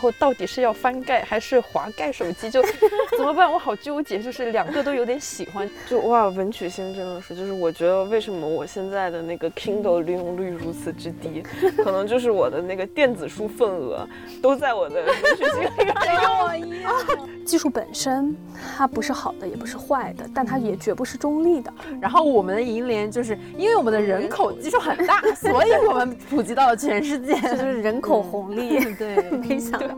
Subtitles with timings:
[0.00, 2.62] 以后到底是要翻盖还是滑盖手机，就
[3.18, 3.52] 怎么办？
[3.52, 5.68] 我好纠结，就是两个都有点喜欢。
[5.86, 11.42] 就哇，文曲星真的是，就是我觉得为什么我现在的那个 Kindle 利用率如此之低，
[11.76, 14.08] 可能就是我的那个电子书份额
[14.40, 15.94] 都在我的文曲星里面。
[16.00, 17.39] 跟我一样。
[17.50, 18.36] 技术本身
[18.76, 21.72] 它不是好的，也不是坏的，但它也绝不是中立的。
[22.00, 28.94] 然后我们的银联就是因为我们的人口基数很大，所以我们普及到了全世界， 这就是人口红利。
[28.94, 29.88] 对，没想到。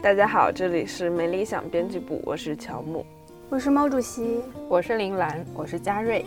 [0.00, 3.04] 大家好，这里是没理想编辑部，我是乔木，
[3.50, 6.24] 我是毛主席，我是林兰，我是嘉瑞。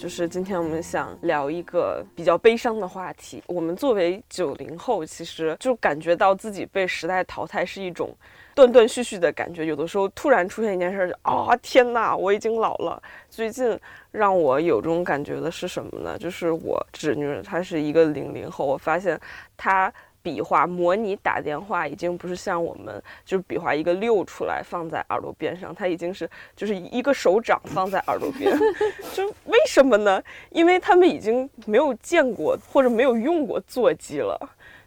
[0.00, 3.42] 就是今天我们想聊一个比较悲伤的话题。
[3.46, 8.10] 我们作为九零后，其实就感觉到自己被时代淘汰是一种
[8.54, 9.66] 断断续续的感觉。
[9.66, 13.02] 有的时候突然出现一件事，就啊天哪，我已经老了。
[13.28, 13.78] 最近
[14.10, 16.16] 让我有这种感觉的是什么呢？
[16.16, 19.20] 就是我侄女，她是一个零零后，我发现
[19.54, 19.92] 她。
[20.22, 28.50] 比划模拟打电话已经不是像我们，就是比划一个六出来放在耳朵边上，它已经是就是一个手掌放在耳朵边，
[29.14, 30.22] 就为什么呢？
[30.50, 34.38] 因为他们已经没有见过或者没有用过座机了，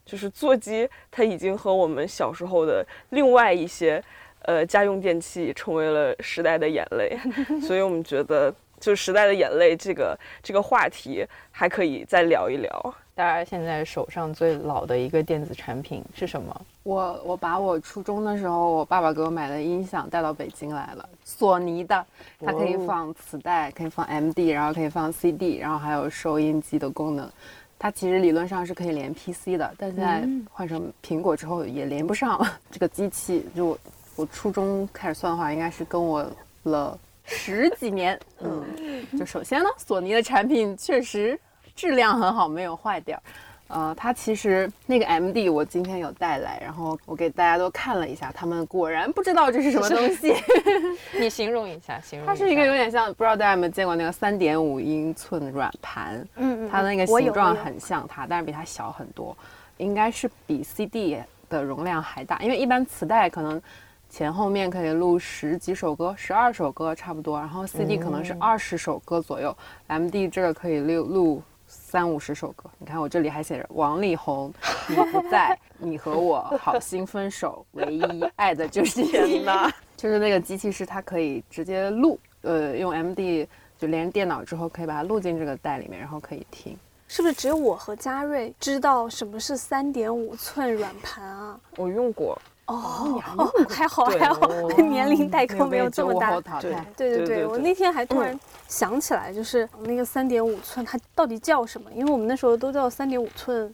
[0.06, 4.04] 就是座机它已经和我们小时候的另外一些
[4.44, 7.18] 呃家用电器成为了时代的眼泪，
[7.62, 12.96] 所以我们觉得就时代的眼泪这个这个话题还可以再聊一聊。
[13.16, 16.62] 大家现在手上最老的一个电子产品是什么？
[16.82, 22.04] 我我把我初中的时候我爸爸给我买的音响带到北京来了，索尼的，
[22.44, 27.30] 它可以放磁带，可以放 MD，然后可以放 CD，然后还有收音机的功能。
[27.78, 32.60] 它其实理论上是可以连 PC 的，但现在换成苹果之后也连不上了。
[32.72, 33.78] 这个机器就
[34.16, 36.26] 我初中开始算的话，应该是跟我
[36.64, 38.20] 了十几年。
[38.40, 38.64] 嗯，
[39.20, 41.40] 就首先呢，索尼的产品确实。
[41.76, 43.22] 质量很好，没有坏掉。
[43.70, 50.36] 呃，它其实那个 MD 我今天有带来，然后我给大家都看了一下，他们果然不知道这是什么东西。
[51.18, 52.28] 你形容一下，形容。
[52.28, 56.16] 它是一个有点像，不知道大家有没有见过那个三点五英寸软盘？
[56.36, 56.70] 嗯嗯。
[56.70, 59.36] 它那个形状很像它，但是比它小很多，
[59.78, 61.18] 应该是比 CD
[61.50, 63.60] 的容量还大，因为一般磁带可能
[64.08, 69.56] 前后面可以录十几首歌，十二首歌差不多，然后 CD 可能是二十首歌左右
[69.88, 71.44] ，MD 这个可以录录。
[71.74, 74.54] 三五十首歌，你看我这里还写着王力宏，
[74.88, 79.72] 你不在，你和我好心分手，唯一爱的就是你呐。
[79.98, 83.48] 就是那个机器是它可以直接录，呃，用 MD
[83.78, 86.78] 就连电脑之后可以把它录进这个带里面，然后可以听。
[87.08, 91.60] 是不是只有我和嘉瑞知道什么是三点五寸软盘啊？
[91.78, 92.40] 我用过。
[92.66, 93.22] 哦，
[93.70, 94.48] 还好还好，
[94.78, 96.40] 年龄代沟没有这么大。
[96.62, 101.92] 对对对对，我那天还突然想起来，就是那个三点五寸，它到底叫什么？
[101.94, 103.74] 因为我们那时候都叫三点五寸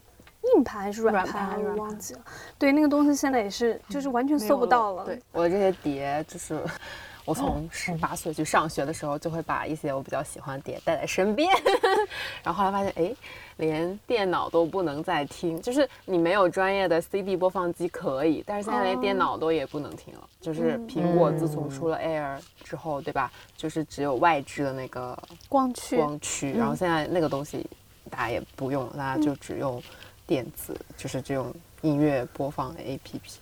[0.56, 2.20] 硬盘还是软盘，我忘记了。
[2.58, 5.04] 对，那个东西现在也是，就是完全搜不到了。
[5.04, 6.58] 对，我这些碟就是。
[7.24, 11.48] 我从十八岁去上学的时候，就会把一些我比较喜欢的碟带在身边，
[12.42, 13.14] 然后后来发现，哎，
[13.58, 20.28] 连电脑都不能再听，就是你没有专业的 CD 播放机可以，但是现在连电脑都也不能听了。
[20.40, 23.30] 就是苹果自从出了 Air 之后，对吧？
[23.56, 25.16] 就是只有外置的那个
[25.48, 27.66] 光驱，光驱，然后现在那个东西
[28.08, 29.82] 大家也不用，大家就只用
[30.26, 33.36] 电子，就是这种音乐播放的 APP。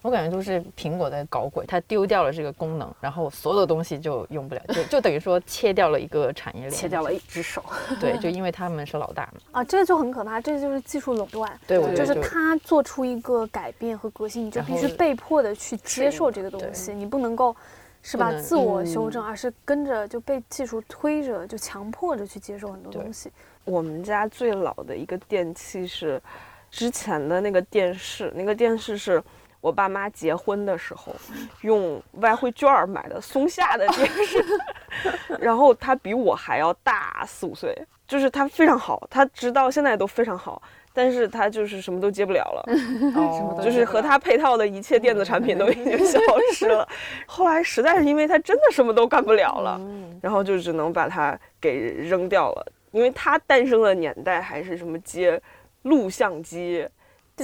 [0.00, 7.64] 我感觉都是苹果在搞鬼，它丢掉了这个功能，然后所有的东西就用不了，就就等于说切掉了一个产业链，切掉了一只手。
[8.00, 9.40] 对，就因为他们是老大嘛。
[9.50, 11.50] 啊，这个就很可怕，这就是技术垄断。
[11.66, 17.54] 对，就是他做出一个改变和革新，你就必须被迫的去接受这个东西，你不能够
[18.00, 23.32] 是吧自我修正，而是跟着就被技术推着，就强迫着去接受很多东西。
[23.64, 26.22] 我们家最老的一个电器是
[26.70, 29.20] 之前的那个电视，那个电视是。
[29.60, 31.14] 我爸妈结婚的时候
[31.62, 34.44] 用外汇券买的松下的电视，
[35.40, 37.76] 然后他比我还要大四五岁，
[38.06, 40.62] 就是他非常好，他直到现在都非常好，
[40.92, 42.64] 但是他就是什么都接不了了，
[43.16, 46.20] 哦，就是和他配套的一切电子产品都已经消
[46.52, 46.88] 失了。
[47.26, 49.80] 后来实在是因为他真的什么都干不了了，
[50.22, 55.40] 然后就只能把它给扔掉了，因为他诞生的年代还是什么接
[55.82, 56.86] 录像机。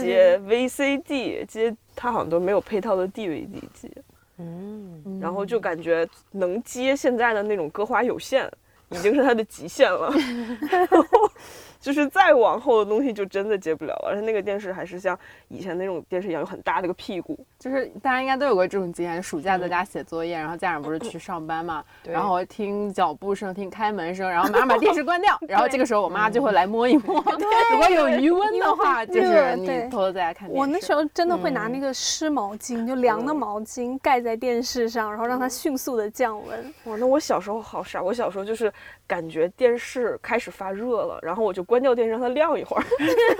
[0.02, 3.90] 接 VCD，接它好像都没有配套的 DVD 机，
[4.38, 8.50] 嗯，然后就感觉能接现在的那种歌华有线，
[8.90, 10.12] 已经是它的极限了。
[11.84, 14.08] 就是再往后的东西就真的接不了了。
[14.08, 17.38] 而且那个电视还是像以前那种电视一样，有很大的个屁股。
[17.58, 27.22] 就是大家应该都有过这种经验：暑假在家写作业，然后家长不是去上班嘛，然后听脚步声、听开门声，然后马上把电视关掉，然后这个时候我妈就会来摸一摸，
[27.70, 30.58] 如果有余温的话，就是你偷偷在家看电视。
[30.58, 36.74] 我那时候真的会拿那个湿毛巾，就凉的毛巾盖在电视上，然后让它迅速的降温。
[36.84, 38.72] 哇，那我小时候好傻，我小时候就是
[39.06, 42.84] 感觉电视开始发热了，然后我就关掉电视让它亮一会儿，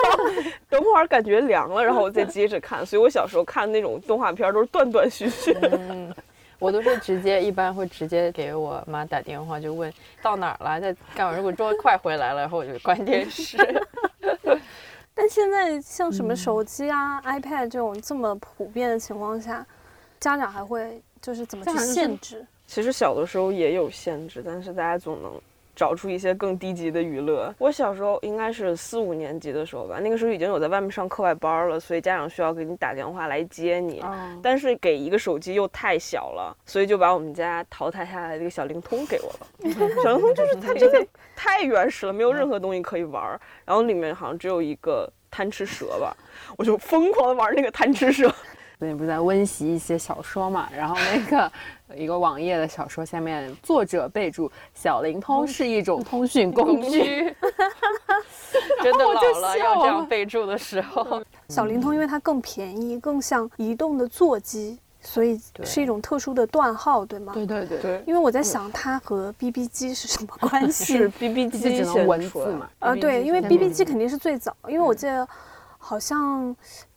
[0.69, 2.85] 等会儿感觉凉了，然后我再接着看。
[2.85, 5.57] 所以我小时候看那种动画片都是断断续续。
[5.73, 6.15] 嗯
[6.61, 11.37] 我都是直接，一般会直接给我妈打电话，就问到哪儿了，在干嘛。
[11.37, 13.59] 如果说快回来了，然后我就关电视。
[15.15, 19.67] 但现在像什么手机啊、iPad 这种这么普遍的情况下，
[20.21, 22.47] 家长还会就是怎么去限制？
[22.67, 25.33] 其实小的时候也有限制，但是大家总能。
[25.75, 27.55] 找出一些更低级的娱乐。
[27.59, 34.03] 我小时候应该是四五年级的时候吧，那个时候已经有在外面上课外班了，所以家长需要给你打电话来接你。
[34.43, 39.47] 但是给一个手机又太小了，所以就把我们家淘汰下来的一个小灵通给我了。
[40.03, 43.41] 小灵通就是它真的太原始了，没有任何东西可以玩儿。
[43.65, 46.17] 然后里面好像只有一个贪吃蛇吧，
[46.57, 48.33] 我就疯狂的玩那个贪吃蛇。
[48.79, 51.53] 最近不是在温习一些小说嘛，然后那个
[51.97, 57.35] 一个网页的小说下面，作者备注：小灵通是一种通讯工具。
[58.83, 67.33] 真的老了要这样备注的时候，小灵通因为它更便宜，更像移动的座机，所以是一种特殊的段号，对吗？
[67.33, 68.03] 对对对对。
[68.07, 70.97] 因为我在想它和 BB 机是什么 关系？
[70.99, 72.69] 是 BB 机只能文字嘛？
[72.81, 75.27] 啊，对，因为 BB 机肯定是最早，因为我记得
[75.79, 76.55] 好像。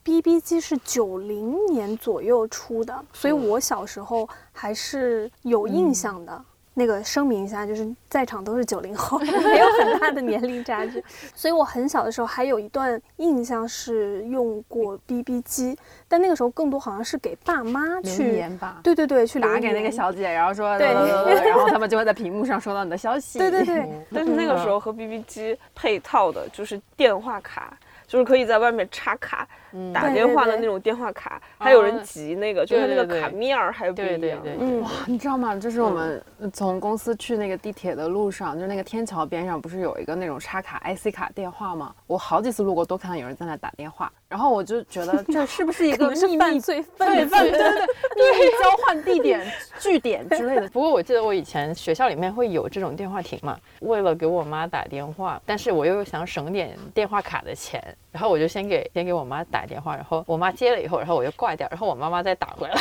[0.08, 6.42] B B 机是九零年左右出的，所以我小时候还是有印象的。
[6.76, 11.04] 那个声明一下，就是在场都是九零后， 没有很大的年龄差距。
[11.36, 15.78] 所以我很小的时候还有一段印象是用过 B B 机，
[16.08, 18.46] 但那个时候更多好像是给爸妈去
[18.82, 20.88] 对对对，去打给那个小姐，然后说，对，
[21.50, 23.40] 然后他们就会在屏幕上收到你的消息。
[23.40, 27.78] 对对对，但是那个时候和 B B 机配套的就是电话卡。
[28.08, 29.46] 就是可以在外面插卡
[29.94, 34.40] 打电话的那种电话卡，还有人集那个，就是那个卡面儿还不一样。
[34.82, 35.56] 哇，你知道吗？
[35.56, 41.94] 就是我们从公司去那个地铁的路上，就是那个天桥边上，不是有一个那种插卡 IC 卡电话吗？
[42.08, 46.84] 我好几次路过都看到有人在那打电话，然后我就觉得这是不是一个秘密罪？
[46.98, 49.46] 对，对对对，秘密交换地点、
[49.80, 50.70] 据点之类的。
[50.70, 57.82] 不过我记得我以前学校里面会有这种电话亭嘛，为了给我妈打电话，但是我又想省点电话卡的钱。
[58.10, 62.76] 然后我就先给先给我妈打电话，然后我妈接了以后，然后我就挂掉，然后我妈妈再打回来。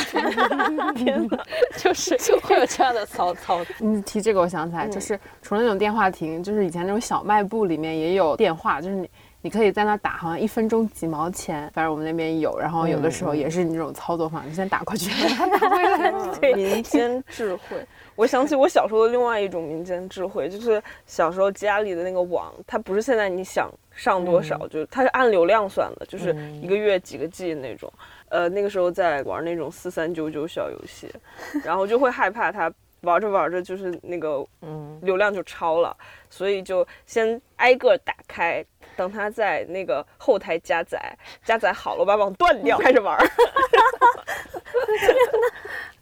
[0.95, 1.37] 天哪，
[1.77, 3.59] 就是就会有这样的骚操。
[3.79, 9.09] 你提这个，我想起来，就是除了那种电话亭，就是以前那种小卖部里面也有电话，就是你
[9.41, 12.57] 你可以在那打，好像一分钟几毛钱，反正我们那边有。
[12.57, 15.11] 然后有的时候也是你这种操作方式，先打过去，
[15.59, 16.11] 打回来。
[16.55, 17.85] 民间智慧。
[18.17, 27.93] 我想起我小时候的另外一种民间智慧，就是小时候家里的那个网，它不是现在你想上多少，就是它是按流量算的，就是一个月几个 G 那种。
[28.29, 31.13] 呃，那个时候在玩那种四三九九小游戏，
[31.63, 35.95] 然后就会害怕它玩着玩着就是那个嗯流量就超了，
[36.27, 40.99] 所以就先挨个打开，等它在那个后台加载，
[41.45, 43.15] 加载好了我把网断掉，开始玩。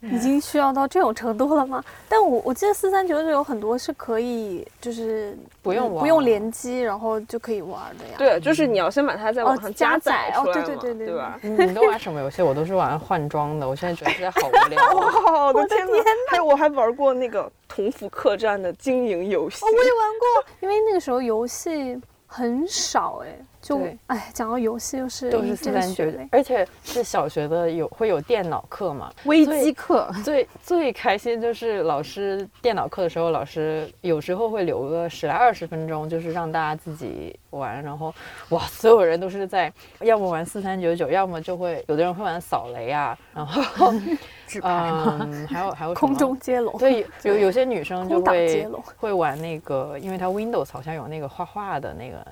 [0.02, 1.82] 已经需要到这种程度了吗？
[2.08, 8.14] 但我我记得四三九九有很多是可以，就是不用不用联机，然后就可以玩的呀。
[8.18, 11.38] 对，就是你要先把它在网上加载出来对对对对，对吧？
[11.42, 12.42] 你都玩什么游戏？
[12.42, 13.68] 我都是玩换装的。
[13.68, 14.92] 我现在觉得现在好无聊。
[14.94, 15.92] 哇， 我的天哪！
[16.30, 19.64] 还有我还玩过那个同福客栈的经营游戏。
[19.64, 19.86] 我也玩
[20.20, 23.28] 过，因为那个时候游戏很少哎。
[23.66, 30.08] 就哎，讲到游戏又是都是四三九九，而且是小学的有会有电脑课嘛，微机课。
[30.22, 37.82] 最最开心就是老师电脑课的时候，老师有时候会留个十来二十分钟，就是让大家自己玩。
[37.82, 38.14] 然后
[38.50, 43.92] 哇，所有人都是在要么玩四三九九，要么就会有的人会玩扫雷啊，然后
[44.62, 46.76] 嗯，还有还有空中接龙。
[46.78, 52.24] 对， 有有些女生就会会玩那个，因为它 Windows 好像有那个画画的那个。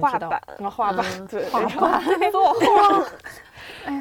[0.00, 3.04] 画板，画板，对，画板， 作画，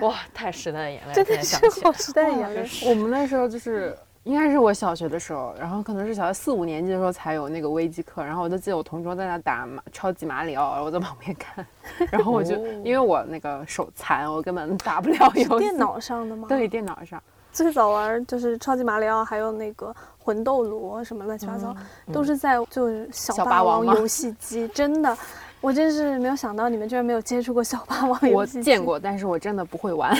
[0.07, 2.69] 哇，太时代的眼泪，真的是好时代的眼泪。
[2.87, 11.65] 我们那时候就是，应该是我小学的时候，然后可能是小学四五年级的时候才有那个微机课，然后我就记得我同桌在那打马超级马里奥，我在旁边看，
[12.11, 15.59] 然后我就因为我那个手残，我根本打不了游戏。
[15.59, 16.47] 电脑上的吗？
[16.47, 17.21] 对，电脑上。
[17.51, 21.75] 最早玩就是超级马里奥，还有那个魂斗罗什么乱七八糟，
[22.13, 25.17] 都是在就是小霸王游戏机，真的。
[25.61, 30.11] 我真是没有想到你们居然没有接触过小霸王游戏我见过，但是我真的不会玩，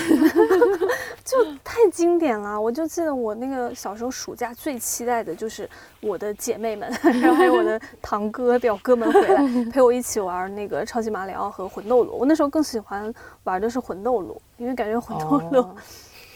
[1.24, 2.58] 就太经典了。
[2.58, 5.68] 我就记得我那个小时候暑假最期待的就是
[6.00, 6.88] 我的姐妹们，
[7.20, 12.16] 然后还有我的 堂哥表哥们回来陪我一起玩那个超级马里奥和魂斗罗。
[12.16, 15.76] 我那时候更喜欢玩的是魂斗罗，因为感觉魂斗罗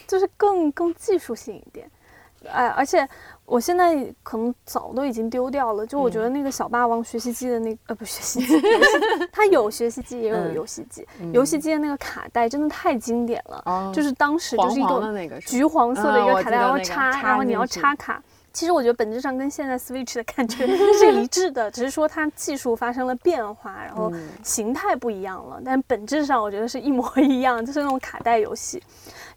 [0.05, 1.89] 就是更更技术性一点。
[2.51, 3.07] 哎，而且。
[3.47, 8.61] 我现在可能早都已经丢掉了，就我觉得那个小霸王学习机的那呃不学习机，
[9.31, 18.21] 它 有学习机也有游戏机，游戏机的那个卡带真的太经典了，就是当时就是一个橘黄色的一个卡带，然后插，然后你要插卡。
[18.51, 20.67] 其实我觉得本质上跟现在 Switch 的感觉
[20.99, 24.11] 是一致的，只是说它技术发生了变化，然后
[24.43, 28.83] 形态不一样了，但本质上我觉得是一模 一样，就是那种卡带游戏。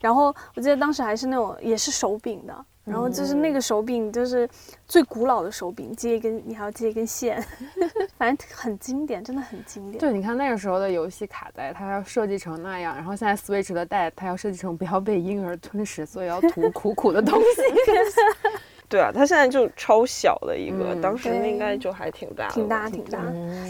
[0.00, 2.64] 然后我记得当时还是那种也是手柄的。
[2.84, 4.48] 然后就是那个手柄，就是
[4.86, 7.40] 最古老的手柄，接一根你还要接一根线，
[8.16, 9.98] 反正很经典，真的很经典。
[9.98, 17.62] 对，你看那个时候的游戏卡带，它要设计成那样，然后现在 Switch 的带，它要设计成不要被婴儿吞食，所以要涂 苦苦的东西。
[18.90, 23.22] 对啊，它现在就超小的一个，当时应该就还挺大，挺大挺大。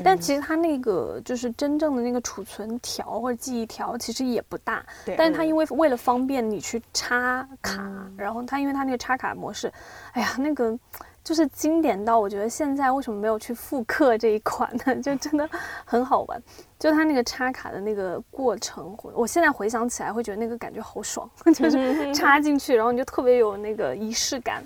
[0.02, 4.84] 但其实它那个就是真正的那个储存条或者记忆条，其实也不大。
[5.04, 5.14] 对。
[5.16, 9.70] 但是它因为为了方便你去插卡，然后它因为它那个插卡模式，
[10.12, 10.76] 哎呀，那个。
[11.22, 14.96] 就是经典到我觉得现在为什么没有去复刻这一款呢？
[15.04, 15.46] 就真的
[15.84, 16.42] 很好玩，
[16.80, 24.64] 就它那个插卡的那个过程，我现在回想起来会觉得那个感觉好爽， 就是插进去，然后你就特别有那个仪式感，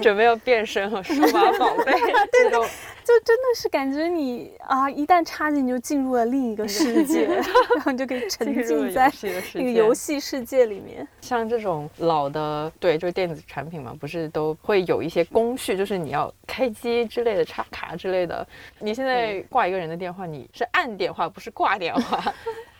[0.00, 1.92] 准备要变身和数码宝 贝
[2.32, 2.64] 这种。
[3.02, 9.10] 就真的是感觉你啊，一旦插进就进入了另一个世界，然后你就可以 沉浸在
[9.54, 11.04] 那个游戏世界里面。
[11.20, 18.46] 像这种老的，对，就是电子产品嘛，不是都会有一些工序，就是你要开机之类的、插卡之类的。
[18.78, 22.22] 你现在挂一个人的电话，你是按电话，不是挂电话。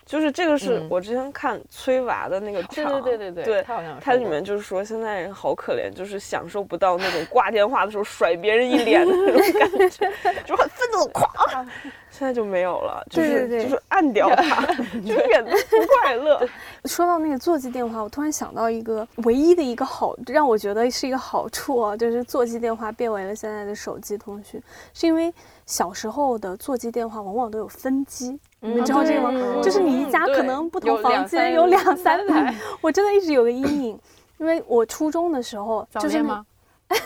[0.07, 10.11] 就是这个是我之前看崔娃的那个对对对对对，他好像他里面就是说现在人好可怜，就是享受不到那种挂电话的时候甩别人一脸的那种感觉，
[10.45, 11.65] 就很愤怒，咵，
[12.11, 14.67] 现在就没有了，就是就是按掉它，
[15.07, 16.45] 就一点都不快乐。
[16.87, 24.61] 说到那个座机电话，我突然想到一个唯一的一个好，让我觉得是一个好处啊，就是座机电话变为了现在的手机通讯，
[24.93, 25.33] 是因为
[25.67, 28.41] 小时候的座机电话往往都有分机。
[28.61, 29.61] 你们知道这个吗？
[29.63, 33.99] 就是你一家可能不同房间有两三台，我真的一直有个阴影，
[34.39, 36.45] 因为我初中的时候就是吗？
[36.91, 36.97] 哎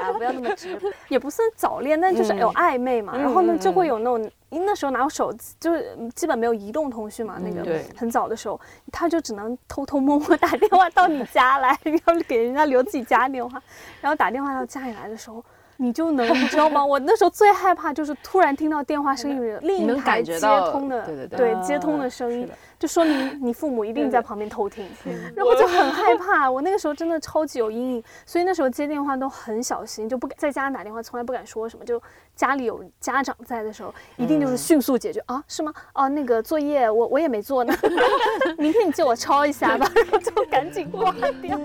[0.00, 0.76] 呀，不要那么直，
[1.08, 3.16] 也不算早恋，但就是有暧昧嘛。
[3.16, 7.38] 然后呢，就会有那种，因为那时候哪有手机，就是基本没有移动通讯嘛。
[7.40, 13.62] 那个很早的时候，他就只能偷偷摸摸 打电话到你家来，要给人家留自己家电话，
[14.00, 15.42] 然后打电话到家里来的时候。
[15.82, 16.84] 你就能，你知道吗？
[16.84, 22.46] 我那时候最害怕就是突然听到电话声音里另一台接通的，对对对，接通的声音，
[22.78, 24.86] 就说明你父母一定在旁边偷听，
[25.34, 26.50] 然后就很害怕。
[26.50, 31.84] 我那个时候真的超级有阴影，所以那时候接电话都很小心，就不敢在家打电话，从来不敢说什么。
[31.84, 32.00] 就
[32.36, 35.42] 家里有家长在的时候，一定就是迅速解决啊？
[35.48, 35.72] 是吗？
[35.94, 37.74] 哦，那个作业我我也没做呢，
[38.58, 41.10] 明天你借我抄一下吧，然后就赶紧挂
[41.40, 41.58] 掉。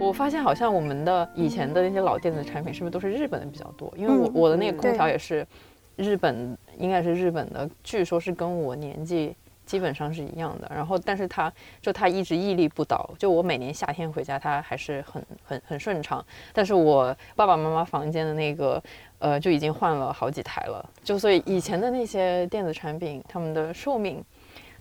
[0.00, 3.92] 我发现好像我们的以前的那些老电子产品是不是都是日本的比较多？
[3.96, 5.46] 因为我我的那个空调也是
[5.94, 10.72] 日本，应该是日本的，据说是跟我年纪基本上是一样的。
[10.74, 11.52] 然后，但是它
[11.82, 16.24] 就它一直屹立不倒，就我每年夏天回家，它还是很很很顺畅。
[16.54, 18.82] 但是我爸爸妈妈房间的那个，
[19.18, 20.82] 呃，就已经换了好几台了。
[21.04, 24.24] 就所以以前的那些电子产品，他们的寿命。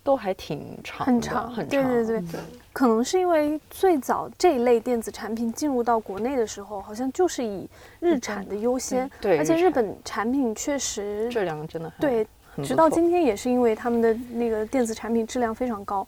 [0.03, 1.83] 都还挺长，很长，很长。
[1.83, 2.39] 对对对，
[2.73, 12.27] 可能是因为最早这一类电子产品进入到国内的时候，好像就是以日产的优先，对，而且日本产品确实质量真的很对，
[12.63, 16.07] 直到今天也是因为他们的那个电子产品质量非常高。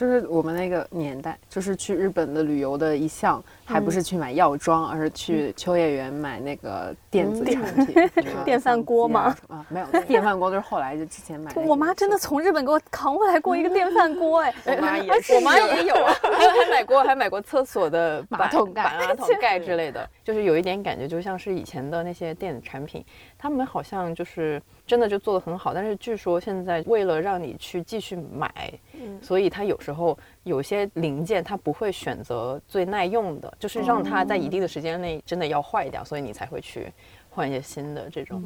[0.00, 8.10] 就是我们那个年代，就是去日本的旅游的一项，还不是去买药妆，而是去秋叶原买那个电子产品，
[8.42, 9.36] 电饭锅吗？
[9.48, 11.52] 啊，没有，电饭锅都是后来就之前买。
[11.54, 15.94] 我妈真的从日本给我扛回来过一个电饭锅，哎，我妈 也，我妈也有，
[16.32, 23.04] 还还买过，还买过厕所的马桶盖、马桶盖之类的，就是有一点感觉，就像是以前的那些电子产品，
[23.42, 28.70] 他们好像就是真的就做的很好，但是据说现在为了让你去继续买。
[29.22, 36.92] 所以它有时候有些零件它不会选择最耐用的，就是让它在一定的时间内真的要坏掉，所以你才会去
[37.30, 38.44] 换一些新的这种。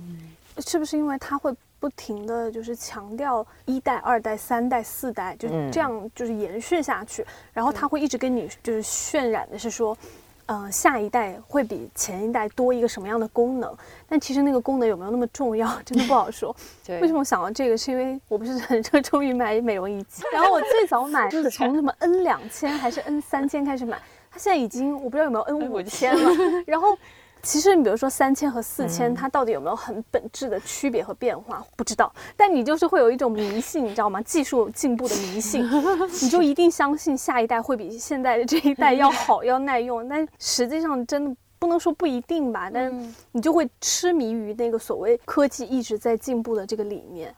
[0.59, 9.99] 是不是因为它会不停的就是强调一代、二代、三代、四代，就这样就是延续下去，然后它会一直跟你就是渲染的是说。
[10.47, 13.75] 嗯，下一代会比前一代多一个什么样的功能？
[14.09, 16.55] 但其实那个功能有没有那么重要， 真的不好说。
[17.01, 17.77] 为什么想到这个？
[17.77, 23.99] 是因为我不是很热衷于买美容仪器，然后我最早 买就是从什么 N 两千还是 N 三千开始买，
[24.31, 26.31] 它现在已经我不知道有没有 N 五千了，
[26.67, 26.97] 然后。
[27.45, 31.65] 其实你比如说三千和四千，它到底有没有很本质的区别和变化？
[31.77, 32.13] 不知道。
[32.37, 34.21] 但你就是会有一种迷信，你知道吗？
[34.23, 35.65] 技术进步的迷信，
[36.23, 40.09] 你就一定相信下一代会比现在的这一代要好、 要耐用。
[40.09, 42.71] 但实际上真的不能说不一定吧。
[42.73, 42.93] 但
[43.33, 47.35] 你就会痴迷于那个所谓科技一直在进步的这个理念。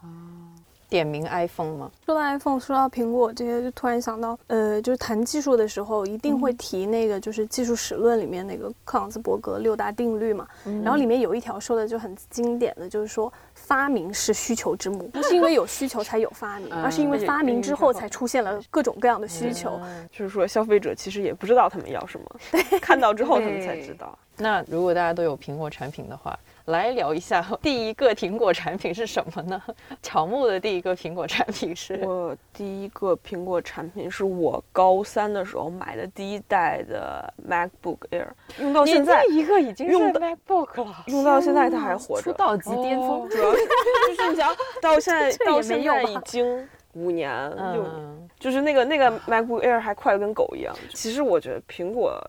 [0.88, 1.90] 点名 iPhone 吗？
[2.04, 10.46] 说到 iPhone，说到苹果这些，就突然想到，呃，就是谈技术的时候，一定会提那个，就是技术史论里面那个克朗兹伯格六大定律嘛。
[10.82, 19.80] 然后里面有一条说的就很经典的就是说，发明是需求之母，不是因为有需求才有发明， 而是因为发明之后才出现了各种各样的需求。
[20.12, 22.40] 就是说，消费者其实也不知道他们要什么，
[22.80, 24.16] 看到之后他们才知道。
[24.38, 26.38] 那如果大家都有苹果产品的话。
[26.66, 29.62] 来聊一下 第一个苹果产品是什么呢？
[30.02, 38.26] 乔木的第一个苹果产品是我第一个苹果产品是我高三的时候买的第一代的 MacBook Air，
[38.60, 43.58] 用到现在一个已经用 MacBook 了，用到现在它还活着，出道即巅峰，主要是
[44.16, 50.74] 就是你想到现在到现在已经五年六年，就是那个那个 MacBook Air 还快的跟狗一样。
[50.92, 52.20] 其实我觉得苹果。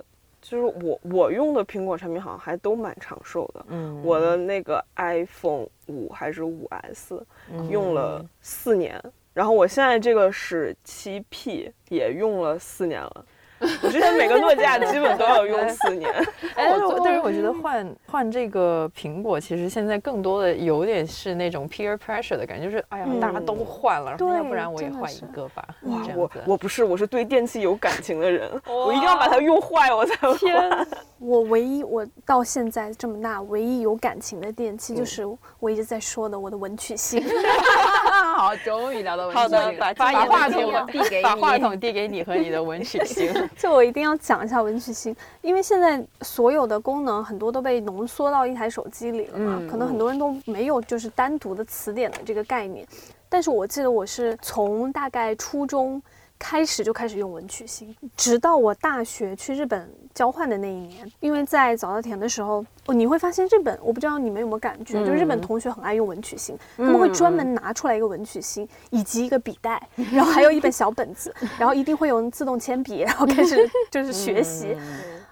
[0.49, 7.21] 就是我我用的苹果产品好像还都蛮长寿的，嗯，我的那个 iPhone 五还是五 S，
[7.69, 8.97] 用了四年，
[9.33, 13.25] 然后我现在这个是七 P，也用了四年了。
[13.83, 16.11] 我之前每个诺基亚基本都要用 四年，
[16.55, 16.71] 哎，
[17.03, 25.65] 但是我觉得换换这个苹果，其实现在更多的有点是那种 peer pressure 的感觉，就是哎呀，大家都换了，要不然我也换一个吧。
[25.83, 30.87] 哇，我我不是，我是对电器有感情的人，我一定要把它用坏我才换。
[31.19, 35.23] 我唯一我到现在这么大唯一有感情的电器，就是
[35.59, 37.23] 我一直在说的我的文曲星。
[38.35, 39.57] 好，终于聊到文曲星。
[39.57, 43.33] 好的，把把话筒递给你，把话筒递给你和你的文曲星。
[43.57, 52.87] 就我一定要讲一下文曲星，因为现在所有的功能很多都被浓缩到一台手机里了嘛，可能很多人都没有就是单独的词典的这个概念。
[53.27, 56.01] 但是我记得我是从大概初中。
[56.39, 69.81] 开始就开始用文曲星，直到我大学去日本交换的那一年，因为在早稻田的时候，哦，你会发现日本，我不知道你们有没有感觉，就日本同学很爱用文曲星，他们会专门拿出来一个文曲星，以及一个笔袋，
[70.13, 74.75] 然后还有一本小本子，然后一定会用自动铅笔，然后开始就是学习。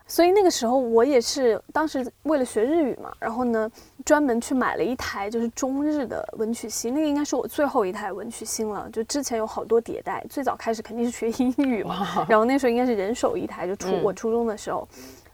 [0.07, 3.69] 所以那个时候我也是当时为了学日语嘛，然后呢，
[4.05, 8.87] 专门去买了一台就是中日的文曲星，那个应该是我最后一台文曲星了。
[8.93, 14.87] 就之前有好多迭代，最早开始肯定是学英语嘛，然后那时候应该是人手一台，就初我初中的时候。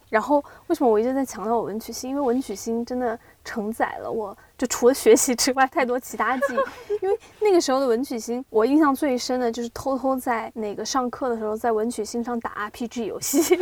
[0.08, 2.10] 然后为什么我一直在强调我文曲星？
[2.10, 6.96] 因为文曲星真的承载了我就除了学习之外太多其他记忆。
[7.02, 13.58] 因为那个时候的文曲星，我印象最深的就是偷偷在那个上课的时候在文曲星上打 RPG 游戏。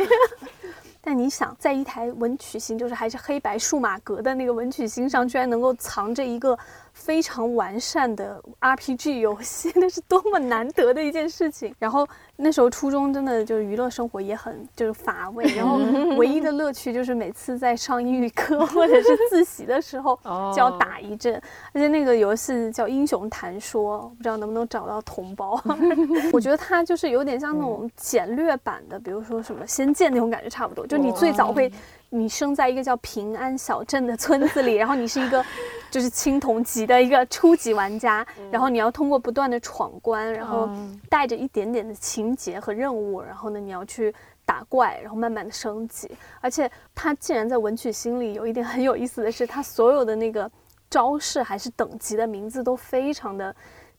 [1.00, 6.58] 但你想，在一台文曲星，就是还是黑白数码格的那个文曲星上，居然能够藏着一个。
[7.00, 11.74] 非常完善的 RPG 游戏， 那是多么难得的一件事情。
[11.78, 15.78] 然后那时候初中真的就是娱乐生活也很就是乏味，然后
[16.18, 20.14] 唯一的乐趣就是每次在上英语课或者是自习的时候
[20.54, 21.34] 就要打一阵。
[21.72, 25.58] 而且那个游戏叫《英雄谈说》，不知道能不能找到同胞。
[26.34, 30.86] 我觉得它就是有点像那种简略版的，比如说什么《仙剑》那种感觉差不多。
[30.86, 31.72] 就你最早会。
[32.10, 35.44] 你生在一个叫平安小镇的村子里， 然后你是一个
[35.90, 40.68] 就是青铜级的一个初级玩家，然后你要通过不断的闯关，然后
[41.08, 46.10] 带着一点点的情节和任务，然后呢你要去打怪，然后慢慢的升级。
[46.40, 50.50] 而且它竟然在文曲星里有一点很有意思的是，它所有的那个
[50.90, 53.54] 招式还是等级的名字都非常的，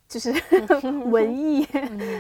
[0.08, 0.34] 就是
[1.10, 1.66] 文艺。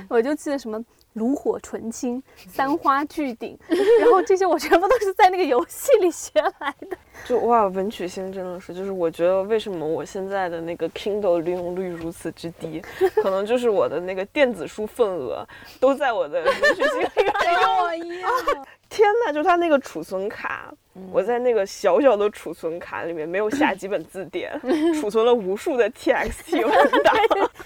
[0.07, 0.81] 我就记得什么。
[1.13, 3.57] 炉火纯青， 三花聚顶，
[3.99, 6.97] 然后这些我全部都是在那个游戏里学来的。
[7.25, 12.81] 就哇，文曲星真的是，就是我觉得为什么我现在的那个 Kindle 利用率如此之低，
[13.21, 15.47] 可能就是我的那个电子书份额
[15.79, 18.65] 都在我的文曲星里面用。
[18.89, 20.73] 天呐，就它那个储存卡，
[21.13, 24.59] 我在那个小小的储存卡里面没有下几本字典，
[24.99, 27.15] 储存了无数的 TXT 文档。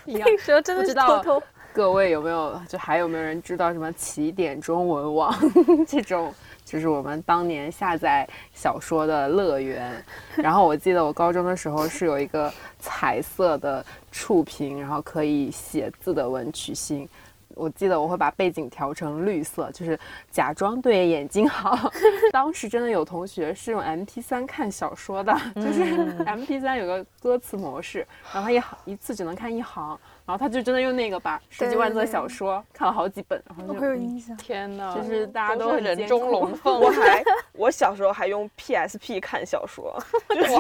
[0.05, 1.41] 那时候真的是偷偷。
[1.75, 5.37] 各位有没有就还有没有人知道什么起点中文网
[5.85, 6.33] 这种
[6.63, 10.01] 就是我们当年下载小说的乐园。
[10.37, 17.05] 然后我记得我高中的时候是有一个彩色的触屏，然后可以写字的文曲星。
[17.49, 19.99] 我记得我会把背景调成绿色，就是
[20.31, 21.91] 假装对眼睛好。
[22.31, 25.83] 当时真的有同学是用 M P 三看小说的，就是
[26.25, 33.41] M P 三有个歌词模式，然后他一行一次只能看一行，然后他就真的用那个把十几万字的小说看了好几本。
[33.47, 34.35] 然后我有印象。
[34.37, 36.77] 天哪，就是大家都人中龙凤。
[36.81, 39.95] 我还我小时候还用 P S P 看小说，
[40.29, 40.51] 就是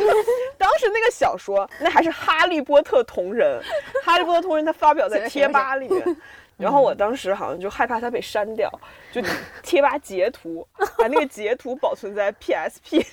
[0.57, 3.61] 当时那个小说那还是哈利波特同人，
[4.03, 6.17] 哈利波特同人他发表在贴吧里面。
[6.57, 8.71] 然后我当时好像就害怕它被删掉，
[9.11, 9.21] 就
[9.61, 10.65] 贴吧截图，
[10.97, 13.05] 把那个截图保存在 PSP。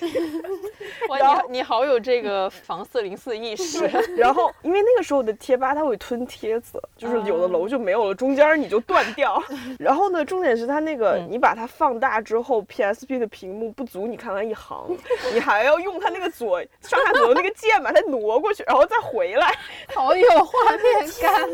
[1.09, 3.85] 哇，你你好有这个防四零四意识。
[4.15, 9.41] 然后因为那个时候的贴吧它会吞帖子，就是有的楼就没有了，中间你就断掉。
[9.77, 14.97] 然后呢，重点是它那个你把它放大之后，PSP 的屏幕不足你看完一行，
[15.33, 19.53] 你还要用它那个左上下左右那个键把它挪过去，然后再回来，
[19.93, 21.49] 好有画面感。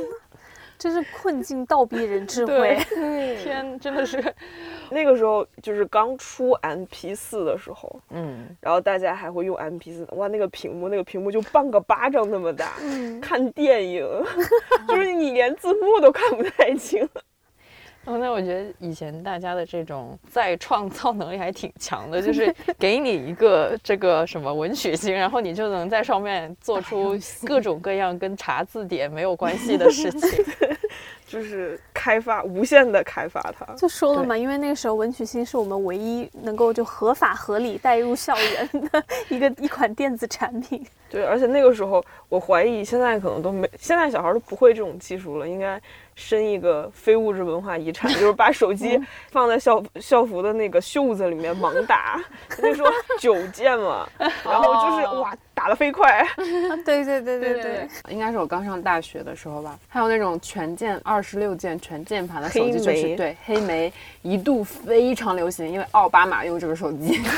[0.79, 2.77] 真是困境倒逼人智慧，
[3.43, 4.23] 天，真的是，
[4.89, 12.71] 那个时候就是刚出 M P 四的时候，嗯，然后大家还会用 M P 四，哇，那个屏幕，那个屏幕就半个巴掌那么大，
[13.21, 14.07] 看电影，
[14.87, 17.07] 就是你连字幕都看不太清。
[18.05, 30.45] 哦，那我觉得以前大家的这种再创造能力还挺强的，就是给你一个 这个什么文曲星，然后你就能在上面做出各种各样跟查字典没有关系的事情，
[31.27, 33.65] 就是开发无限的开发它。
[33.75, 40.83] 就说了嘛，因为那个时候文曲星是我们唯一能够就合法合理带入校园的一个一款电子产品。
[41.11, 45.79] 对，而且那个时候我怀疑现在可能都没，现在小孩都不会这种技术了，应该。
[46.19, 48.99] 申一个非物质文化遗产，就是把手机
[49.31, 52.21] 放在校校服的那个袖子里面猛打，
[52.57, 56.27] 那时候九键嘛，然后就是哇，打得飞快。
[56.85, 59.79] 对对对对对，应该是我刚上大学的时候吧。
[59.87, 67.21] 还有那种全键二十六键全键盘的手机，就是对黑莓一度非常流行，因为奥巴马用这个手机。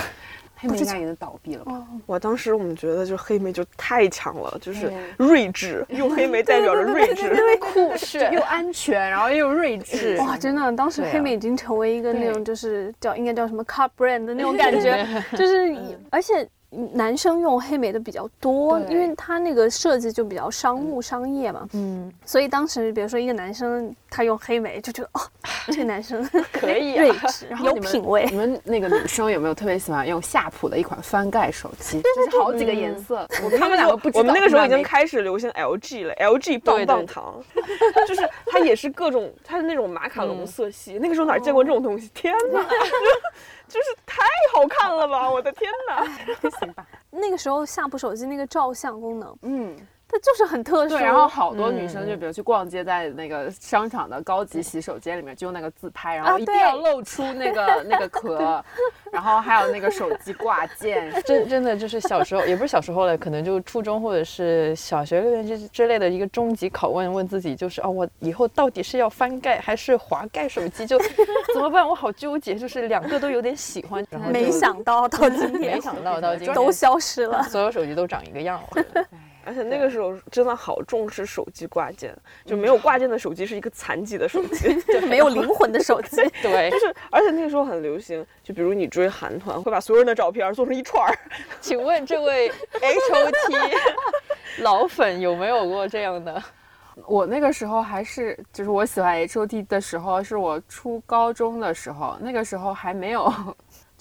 [0.61, 1.87] 黑莓应该已经倒闭了吧？
[2.05, 10.17] 我当时我们觉得，就黑莓就太强了，就是睿智，用黑莓代表着睿智，酷是又安全，然后又睿智。
[10.17, 15.75] 哇，真的，当时黑莓已经成为一个那种就是叫应该叫什么 car brand 的那种感觉，就是
[16.11, 16.47] 而且。
[16.93, 21.67] 男生用黑莓的比较多，因为它那个设计就比较商务商业嘛。
[21.73, 25.21] 嗯，所以当时比如说一个男生他用黑莓，就觉得哦，
[25.67, 28.25] 这个男生 可以睿智， 有品味。
[28.29, 32.01] 你们那个女生有没有特别喜欢用夏普的一款翻盖手机？
[32.15, 33.27] 就是好几个颜色。
[33.59, 34.19] 他们两个不知道。
[34.19, 37.43] 我们那个时候已经开始流行 LG 了，LG 棒棒糖，
[38.07, 40.97] 就是它也是各种它的那种马卡龙色系。
[41.01, 42.09] 那个时候哪见过这种东西？
[42.13, 42.65] 天哪！
[43.71, 44.21] 就是太
[44.53, 45.29] 好看了吧！
[45.31, 46.05] 我的天哪，
[46.59, 46.85] 行吧。
[47.09, 49.77] 那个时候夏普手机那个照相功能，嗯。
[50.11, 51.01] 它就是很特殊，对。
[51.01, 58.63] 然后好多女生就比如去逛街，在那个商场的高级洗手间里面，就用那个自拍，然后一定要露出那个 那个壳，
[59.11, 61.09] 然后还有那个手机挂件。
[61.23, 70.85] 真真的就是小时候，也不是小时候了，可能就初中或者是小学六年级之类的一个终极拷问，问自己就是哦，我以后到底是要翻盖还是滑盖手机？
[70.85, 70.99] 就
[71.53, 71.87] 怎么办？
[71.87, 74.05] 我好纠结，就是两个都有点喜欢。
[74.09, 78.83] 然后没想到到今天，没想到到今天都消失了，所有手机都长一个样了。
[79.43, 86.17] 而且那个时候真的好重视手机挂件，就没有挂件的手机是一个残疾的手机， 就没有灵魂的手机。
[86.41, 91.17] 对，就是而且那个时候很流行，就比如你追韩团，会把所有人的照片做成一串儿。
[91.59, 92.49] 请问这位
[92.81, 96.41] H O T 老粉有没有过这样的？
[97.07, 103.33] 我那个时候还是就是我喜欢 H O T 的时候，是我初高中的时候，那个时候还没有。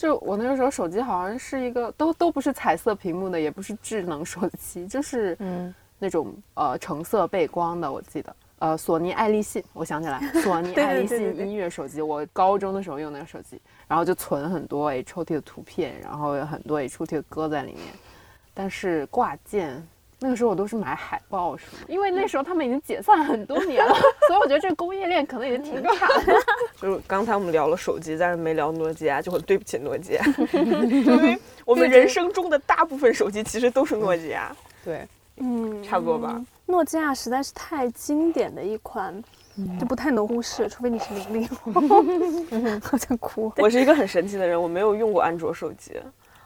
[0.00, 7.92] 就我那个时候手机好像是一个都都不是彩色屏幕的，也不是智能手机，就是嗯那种呃橙色背光的。
[7.92, 17.84] 我记得呃索尼爱立信，我想起来 索尼爱立信音乐手机，我高中的时候用那个手机，然后就存很多 H O T 的图片，然后有很多 H O T 的歌在里面，
[18.54, 19.86] 但是挂件。
[20.22, 21.83] 那个时候我都是买海报，是吗？
[21.88, 23.94] 因为那时候他们已经解散很多年了，
[24.28, 26.35] 所以我觉得这个供应链可能已经挺差的。
[26.80, 34.54] 就是刚才我们聊了手机，但是没聊诺基亚，就很对不起诺基亚， 因为我们人生中的大部分手机其实都是诺基亚。
[34.85, 36.38] 对，嗯，差不多吧。
[36.66, 39.22] 诺基亚实在是太经典的一款，
[39.80, 41.72] 就不太能忽视，除非你是零零后。
[42.83, 43.50] 好想哭。
[43.56, 45.92] 我是一个很神奇的人，我没有用过安卓手机。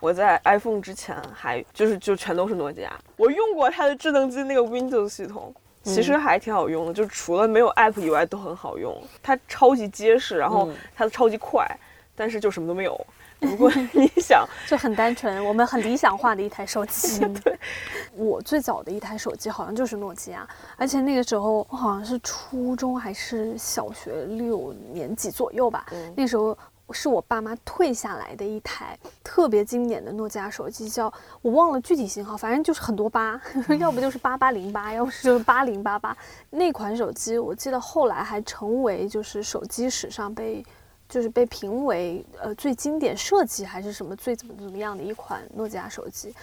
[0.00, 9.02] 我在 iPhone 之前还就是就全都是诺基亚，我用过它的智能机那个 Windows 系统，其实还挺好用的，就除了没有 App 以外都很好用。
[9.22, 11.66] 它超级结实，然后它超级快，
[12.14, 13.06] 但是就什么都没有。
[13.40, 17.18] 如果 你想，就很单纯，我们很理想化的一台手机。
[17.44, 17.58] 对，
[18.16, 25.84] 我最早的一台手机好像就是诺基亚，而且那个时候我好像是初中还是小学六年级左右吧。
[26.16, 26.56] 那时候
[26.92, 33.40] 是我爸妈退下来的一台特别经典的诺基亚手机，叫我忘了具体型号，反正就是很多八，
[33.78, 36.16] 要不就是八八零八，要不就是八零八八。
[36.50, 40.64] 那款手机我记得后来还成为就是手机史上被。
[41.06, 46.34] 就是被评为呃最经典设计还是什么最怎么怎么样的一款诺基亚手机，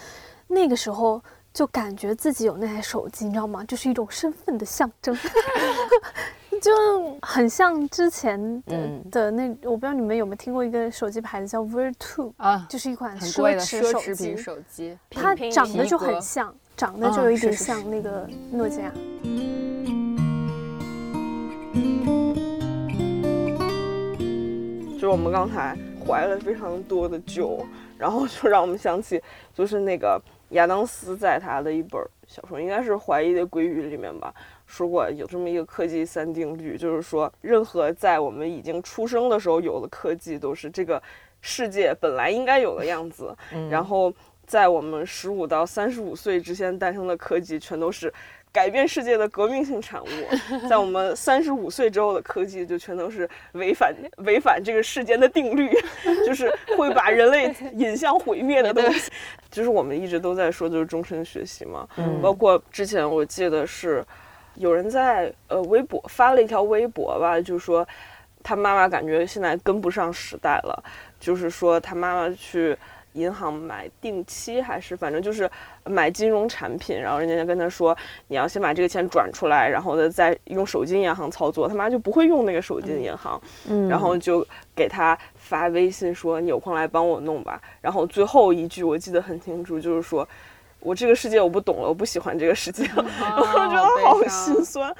[0.48, 1.22] 那个时候
[1.54, 3.64] 就感觉自己有那台手机，你知道吗？
[3.66, 5.16] 就是一种身份的象征
[6.62, 6.72] 就
[7.22, 18.94] 很像之前的的那，我不知道你们有没有听过一个手机牌子叫 Virtu 啊，就是一款奢侈奢侈品手机，它长得就很像，长得就有一点像那个诺基亚。
[24.94, 27.66] 就是我们刚才怀了非常多的酒，
[27.98, 29.20] 然后就让我们想起，
[29.52, 34.34] 就是那个亚当斯在他的一本小说，应该是《怀疑的鲑鱼》里面吧，
[34.66, 41.02] 说过有这么一个科技三定律，就是说任何在我们已经出生的时候有的科技，都是这个
[41.42, 43.36] 世界本来应该有的样子，
[43.70, 44.14] 然后
[44.46, 48.14] 在我们十五到三十五岁之间诞生的科技，全都是。
[48.54, 50.08] 改变世界的革命性产物，
[50.68, 55.70] 在我们三十五岁之后的科技就全都是违反 违反这个世间的定律，
[56.26, 59.10] 就是会把人类引向毁灭的东西。
[59.50, 61.88] 就是我们一直都在说，就是终身学习嘛。
[61.98, 62.22] 嗯。
[62.22, 64.04] 包括之前我记得是
[64.56, 67.88] 有人在呃微博发了一条微博吧，就是说
[68.44, 70.84] 他妈妈感觉现在跟不上时代了，
[71.20, 72.78] 就是说他妈妈去。
[73.14, 75.50] 银行买定期还是反正就是
[75.86, 77.96] 买金融产品，然后人家就跟他说，
[78.28, 81.68] 你要先把这个钱转出来，然后呢再用手机银行操作。
[81.68, 84.46] 他妈就不会用那个手机银行，嗯，然后就
[84.76, 87.62] 给他发微信说你有空来帮我弄吧。
[87.82, 90.28] 然后最后一句我记得很清楚，就是说
[90.80, 94.96] 我这个世界我不懂了，我不喜欢这个世界， 我觉得好心酸。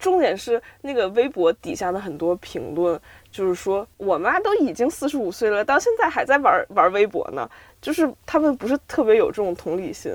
[0.00, 3.00] 重点是那个微博底下的很多评论。
[3.34, 7.50] 就是说，我妈都已经四十五岁了，到现在还在玩玩微博呢。
[7.82, 10.12] 就是他们不是特别有这种同理心。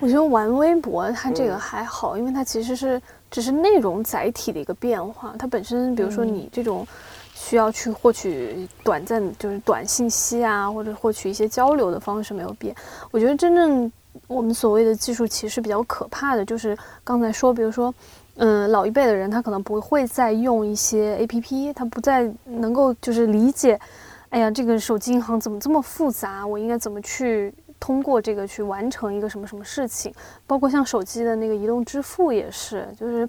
[0.00, 5.34] 我觉得玩微博它这个还好，因为它其实是只是内容载体的一个变化。
[5.38, 6.86] 它本身，比如说你这种
[7.32, 12.76] 需要去获取短暂就是短信息啊，或者获取一些交流的方式没有变。
[13.10, 13.90] 我觉得真正
[14.26, 17.94] 我们所谓的技术其实比较可怕的就是刚才说，比如说。
[18.36, 23.80] 嗯，老一辈的人他可能不会再用一些 A P P，他不再能够就是理解，
[24.28, 26.46] 哎呀，这个手机银行怎么这么复杂？
[26.46, 30.12] 我应该怎么去通过这个去完成一个什么什么事情？
[30.46, 33.26] 包括像手机的那个移动支付也是，就是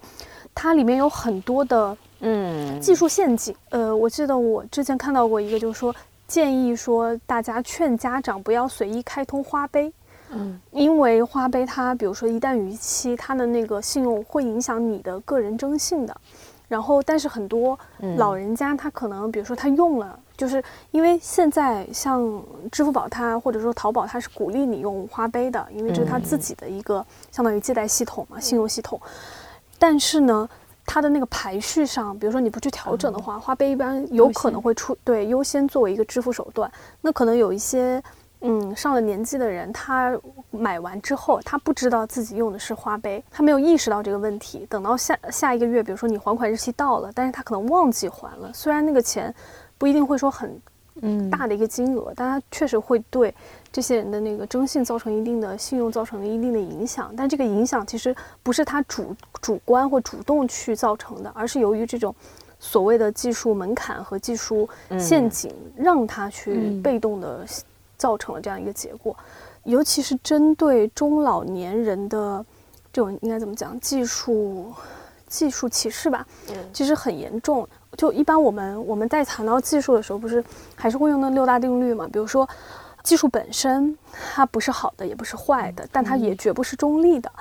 [0.54, 3.56] 它里面有很多的嗯技术陷阱。
[3.70, 5.96] 呃，我记得我之前看到过一个，就是说
[6.28, 9.92] 建议说大家劝家长不要随意开通花呗。
[10.32, 16.16] 嗯，因为花呗它，比如说一旦逾期，它的那个信用会影响你的个人征信的。
[16.68, 17.80] 然后，但是很多
[18.18, 20.62] 老人家他可能，比如说他用了，就是
[20.92, 29.00] 因为现在像支付宝它或者说淘宝它是鼓励你用花呗的，因为这是他自己的一个相当于借贷系统嘛，信用系统。
[29.80, 30.50] 但是呢，
[30.86, 36.70] 它的那个排序上，比如说你不去调整的话，花呗一般有可能会出对优先作为一个支付手段。
[37.00, 38.04] 那可能有一些。
[38.42, 40.16] 嗯，上了年纪的人，他
[40.52, 44.64] 买完之后，他不知道自己用的是花呗，他没有意识到这个问题。
[44.70, 48.52] 等到下下一个月，比如说你还款日期到了，但是他可能忘记还了。
[48.54, 49.34] 虽然那个钱
[49.78, 50.56] 不一定会说很
[51.02, 53.34] 嗯大的一个金额，但他确实会对
[53.72, 57.12] 这些人的那个征信造成一定的信用造成了一定的影响。
[57.18, 62.14] 但这个影响其实不是他主主观或主动去造成的，而是由于这种
[62.60, 64.70] 所谓的技术门槛和技术
[65.00, 67.44] 陷阱，让他去被动的。
[67.98, 69.16] 造成了这样一个结果，
[69.64, 72.46] 尤其是针对中老年人的
[72.94, 74.72] 这种应该怎么讲技术
[75.28, 76.26] 技术歧视吧？
[76.50, 77.68] 嗯，其实很严重。
[77.98, 80.44] 就一般我们我们在谈到技术的时候，不是
[80.76, 82.08] 还是会用那六大定律嘛？
[82.12, 82.48] 比如说，
[83.04, 87.32] 技术本身它不是好的，也不是坏的，但它也绝不是中立的。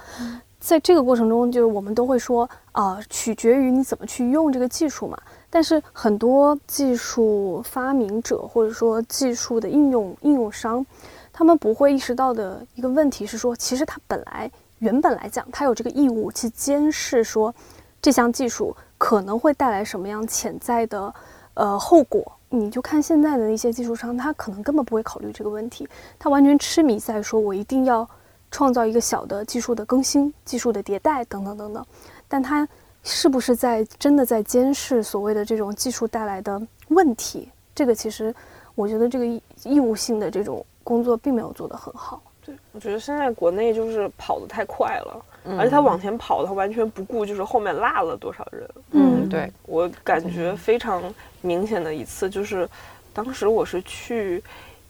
[0.58, 5.18] 在这个过程中，就是我们都会说啊，取决于你怎么去用这个技术嘛。
[5.48, 10.84] 但是很多技术发明者或者说技术的应用应用商，
[11.32, 17.54] 他们不会意识到的一个问题是说，其实他本来原本来讲，他有这个义务去监视说
[18.02, 21.14] 这项技术可能会带来什么样潜在的
[21.54, 22.32] 呃后果。
[22.50, 28.06] 你就看现在的那些技术商，他可能根本不会考虑这个问题，他完全痴迷在说我一定要
[28.50, 31.86] 创造一个小的技术的更新、技术的迭代等等等等，
[32.28, 32.68] 但他。
[33.06, 37.48] 是不是在真的在监视所谓的这种技术带来的问题？
[37.72, 38.34] 这个其实
[38.74, 39.24] 我觉得这个
[39.62, 42.20] 义务性的这种工作并没有做得很好。
[42.44, 45.24] 对，我觉得现在国内就是跑得太快了，
[45.56, 48.68] 而且他往前跑，他完全不顾就是后面落了多少人。
[48.90, 51.02] 嗯，对我感觉非常
[51.42, 52.68] 明显的一次就是，
[53.12, 54.42] 当时我是去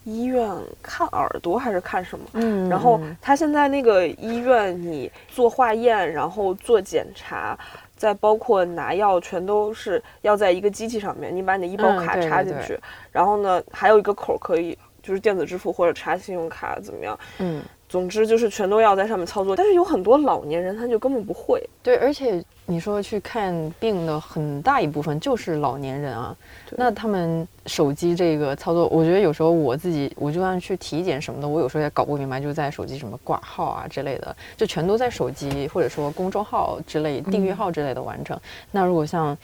[0.05, 0.51] 医院
[0.83, 7.59] 看耳朵还是看什么，嗯，然后他现在那个医院你做化验，然后做检查。
[7.97, 12.79] 再包括拿药，全都是要在一个机器上面，你把你的医保卡插进去，
[13.11, 17.19] 然后呢，还有一个口可以就是电子支付或者插信用卡怎么样？
[17.39, 17.63] 嗯。
[17.89, 21.63] 总之就是全都要在上面操作，但是有很多老年人他就根本不会。
[21.83, 26.37] 对，而且你说去看病的很大一部分就是老年人啊，
[26.73, 38.37] 那他们手机这个操作，我觉得有时候我自己，我就算去体检什么的，我有时候也搞不明白，就在手机什么挂号啊之类的，就全都在手机或者说公众号之类、订阅号之类的完成。
[38.73, 39.39] 那如果像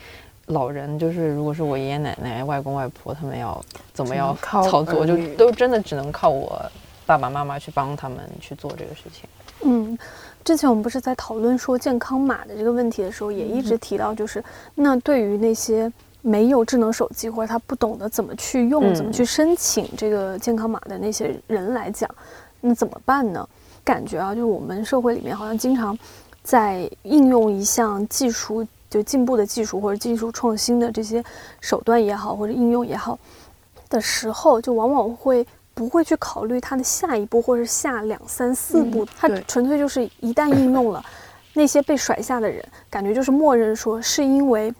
[0.46, 3.58] 老人，就是如果是我爷爷奶奶、外公外婆他们要
[3.92, 6.60] 怎么样操作，就都真的只能靠我。
[7.12, 9.28] 爸爸妈妈去帮他们去做这个事情。
[9.64, 9.98] 嗯，
[10.42, 14.42] 之前我们不是在讨论说健康码的这个问题的时候，也一直提到，就是
[14.74, 22.08] 那对于那些没有智能手机或者他不懂得怎么去用、怎么去申请这个健康码的那些人来讲，
[22.62, 23.46] 那怎么办呢？
[23.84, 25.96] 感觉啊，就是我们社会里面好像经常
[26.42, 31.22] 在应用一项技术，就进步的技术或者技术创新的这些
[31.60, 33.18] 手段也好，或者应用也好
[33.90, 35.46] 的时候，就往往会。
[35.74, 41.04] 不会去考虑它的下一步，或者下两三四步，它纯粹就是一旦应用了，
[41.54, 44.72] 那些被甩下的人，感觉就是默认说是因为，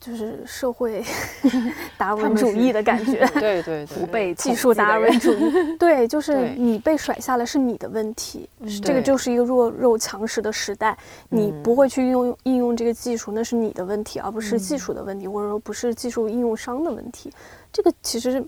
[0.00, 1.04] 就是社会
[1.98, 8.48] 达尔文主义的感觉，对对对，不被技术达尔文主义， 对，就是你被甩下了是你的问题，
[8.82, 10.96] 这个就是一个弱肉强食的时代，
[11.28, 17.30] 你不会去用应用这个技术，那是你的问题，而不是技术的问题，或者说不是技术应用商的问题，
[17.70, 18.42] 这个其实。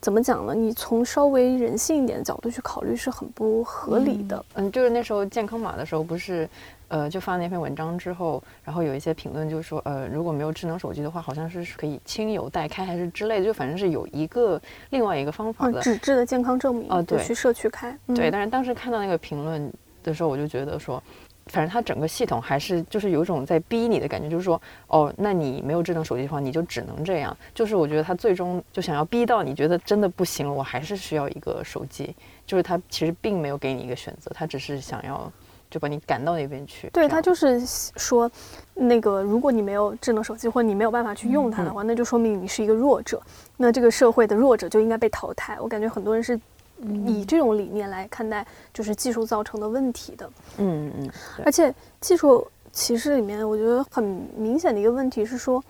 [0.00, 0.54] 怎么讲呢？
[0.54, 4.44] 你从稍微人性一点的角度去考虑是很不合理的。
[4.54, 6.48] 嗯，就是那时候健康码的时候，不是，
[6.86, 17.98] 呃，就发那篇文章之后，然后有一些评论就说，呃，如果没有智能手机的话，好像是可以亲友代开还是之类的，就反正是有一个另外一个方法的纸质的健康证明，呃，对，去社区开。
[18.14, 19.72] 对，但是当时看到那个评论
[20.04, 21.02] 的时候，我就觉得说。
[21.48, 27.36] 反正它整个系统还是就是有一种在逼你的感觉，就是说，哦，那你没有智能手机的话，你就只能这样。
[27.54, 32.14] 就是我觉得它最终就想要逼到你觉得真的不行了，我还是需要一个手机。
[32.46, 35.30] 就是它其实并没有给你一个选择，它只是想要
[35.70, 36.88] 就把你赶到那边去。
[36.90, 38.30] 对，它就是说，
[38.74, 43.20] 那个如果你没有智能手机或者你没有办法去用它的话，那就说明你是一个弱者，
[43.56, 45.58] 那这个社会的弱者就应该被淘汰。
[45.60, 46.38] 我感觉很多人是。
[47.06, 50.30] 以这种理念来看待，就是技术造成的问题的。
[50.58, 51.10] 嗯嗯，
[51.44, 54.04] 而且技术歧视里面，我觉得很
[54.36, 55.62] 明显的一个问题是说，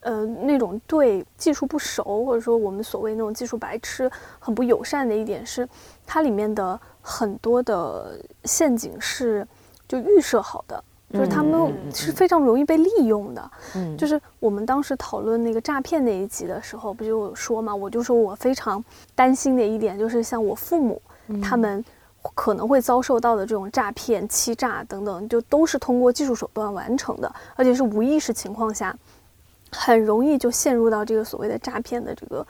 [0.00, 5.68] 呃，那种对技术不熟，或者说我们所谓那种技术白痴，很不友善的一点是，
[6.06, 9.46] 它里面的很多的陷阱是
[9.86, 10.82] 就预设好的。
[11.14, 21.00] 就是他们是非常容易被利用的，嗯，就是我们当时讨论那个诈骗那一集的时候，不就说嘛，我就说我非常担心的一点就是，像我父母
[21.40, 21.84] 他们
[22.34, 28.92] 可能会遭受到的这种诈骗、欺诈等等，就都是通过技术手段完成的，而且是无意识情况下，
[29.70, 32.44] 很容易就陷入到这个所谓的诈骗的这个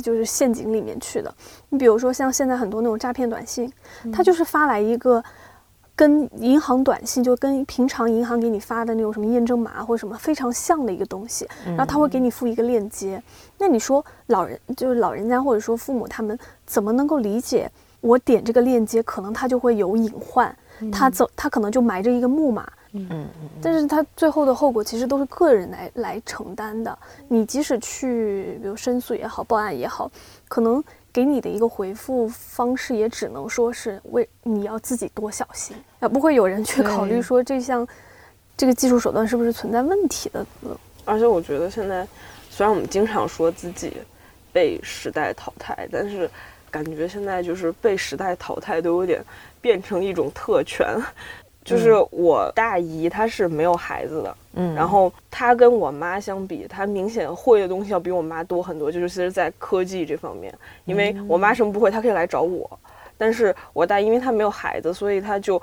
[0.00, 1.34] 就是陷阱里面去的。
[1.68, 3.72] 你比如说像现在很多那种诈骗短信，
[4.12, 5.20] 他就是发来一个。
[5.96, 13.22] 跟银行短信就跟平常银行给你发的那种什么验证码或者什么非常像的一个东西，然后他会给你附一个链接。
[13.58, 20.54] 那你说老人就是老人家或者说父母他们怎么能够理解我点这个链接可能他就会有隐患，
[20.90, 23.28] 他走他可能就埋着一个木马，嗯嗯，
[23.62, 26.98] 但是他最后的后果其实都是个人来来承担的。
[27.28, 30.10] 你即使去比如申诉也好，报案也好，
[30.48, 30.82] 可能。
[31.14, 37.86] 给你的一个回复方式也只能说是为你要自己多小心，啊，不会有人去考虑说这项
[38.56, 40.44] 这个技术手段是不是存在问题的。
[41.04, 42.04] 而且我觉得现在
[42.50, 43.92] 虽然我们经常说自己
[44.52, 46.28] 被时代淘汰，但是
[46.68, 49.24] 感觉现在就是被时代淘汰都有点
[49.60, 51.00] 变成一种特权。
[51.64, 60.52] 就是我大姨，她是没有孩子的，嗯，然后她跟我妈相比，她明显会的东西要比我妈多很多，就是其实在科技这方面，
[60.84, 62.78] 因为我妈什么不会，她可以来找我，
[63.16, 65.60] 但是我大姨因为她没有孩子，所以她就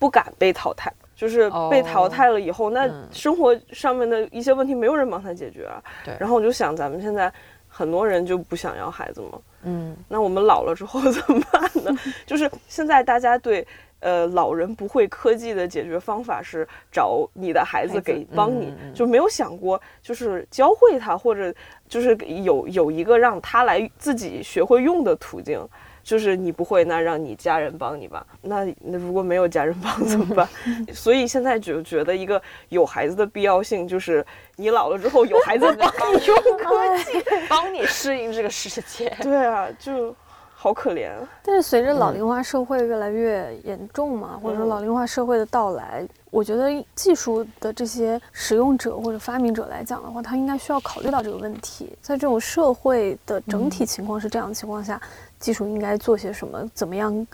[0.00, 7.32] 不敢被淘汰，就是被淘汰了以后，那生活上面的一些问题没有人帮她解决啊，对，然后我就想，咱们现在
[7.68, 11.96] 很多人就不想要孩子嘛，嗯，那我们老了之后怎么办呢？
[12.26, 13.64] 就是现在大家对。
[14.00, 21.52] 呃，老人不会科技的解决方法是找你的孩子给帮你，就没有想过就是教会他，或者
[21.88, 25.66] 就是有有一个让他来自己学会用的途径。
[26.06, 28.24] 就是你不会，那让你家人帮你吧。
[28.42, 30.48] 那那如果没有家人帮怎么办？
[30.94, 34.24] 所以现在就觉得一个有孩子的必要性，就是
[34.54, 35.64] 你老了之后有孩子
[35.98, 37.20] 帮你用科技，
[37.50, 39.12] 帮你适应这个世界。
[39.20, 40.14] 对啊，就。
[40.58, 41.12] 好可怜，
[41.44, 51.96] 但是随着老龄化社会越来越严重嘛，或者说老龄化社会的到来，我觉得技术的这些使用者或者发明者来讲的话，他应该需要考虑到这个问题。
[52.00, 55.00] 在这种社会的整体情况是这样的情况下，
[55.38, 56.68] 技术应该做些什么？
[56.74, 57.24] 怎么样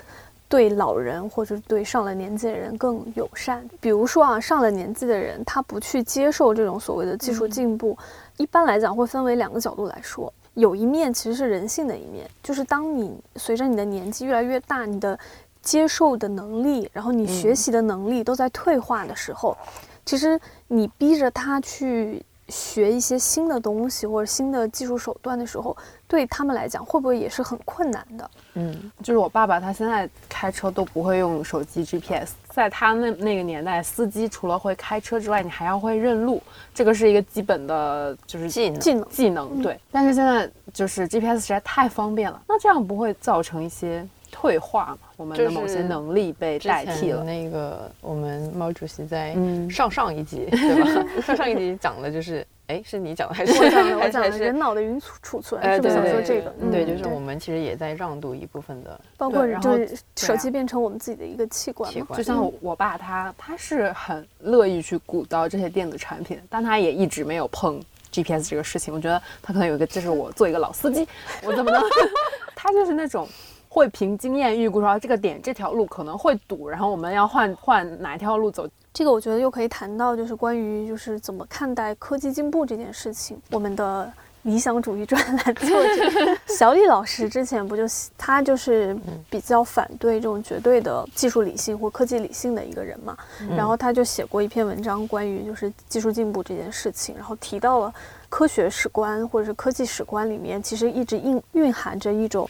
[0.49, 3.67] 对老人或者对上了年纪的人更友善？
[3.81, 7.97] 比如说啊，上了年纪的人他不去接受这种所谓的技术进步，
[8.37, 10.31] 一般来讲会分为两个角度来说。
[10.55, 15.19] 有一面其实是人性的一面，就是当你随着你的年纪越来越大，你的
[15.63, 19.57] 接受的能力，然后你学习的能力都在退化的时候，
[20.05, 20.39] 其实
[20.69, 22.23] 你逼着他去
[22.53, 25.75] 学一些新的东西或者新的技术手段的时候，
[26.07, 28.31] 对他们来讲会不会也是很困难的？
[28.55, 32.33] 嗯，就是我爸爸他现在开车都不会用手机 GPS。
[32.51, 36.43] 在他那那个年代，司机除了会开车之外，你还要会认路，
[36.75, 39.63] 这个是一个基本的，就是技能技能技能。
[39.63, 44.99] 对，但是现在就是 GPS 实在太方便了，那这样不会造成一些退化嘛？
[45.17, 47.23] 我们的某些能力被代替了。
[47.23, 49.37] 那个我们毛主席在
[49.71, 51.23] 上上一集 对吧？
[51.23, 52.45] 上上一集讲的就是。
[52.69, 53.99] 哎，是你讲的还是我讲的？
[53.99, 56.55] 我讲的人脑的云储储存，是不是想说这个？
[56.71, 61.93] 对，就是我们其实也在让渡一部分的，包括就是手机变成我们自己的一个器官。
[61.93, 67.79] 就像我爸他他是很乐意去鼓捣这些电子产品，但他也一直没有碰
[68.11, 68.95] GPS 这个事情。
[68.95, 71.07] 我觉得他可能有一个，就是我做一个老司机，
[71.43, 71.83] 我怎么能？
[72.55, 73.29] 他就是那种
[73.73, 78.69] 会凭经验预估说这个点这条路可能会堵，然后我们要换换哪一条路走。
[78.93, 83.41] 这个我觉得又可以谈到，就是关于就是怎么看待科技进步这件事情。
[83.51, 84.13] 我们的
[84.43, 87.85] 理想主义专栏作者小李老师之前不就
[88.19, 88.95] 他就是
[89.31, 93.17] 比较反对这种绝对的技术理性或科技理性的一个人嘛？
[93.57, 97.95] 然后他就写过一篇文章，关于就是技术进步这件事情，然后提到了
[98.29, 102.47] 科学史观或者是科技史观里面，其实一直蕴蕴含着一种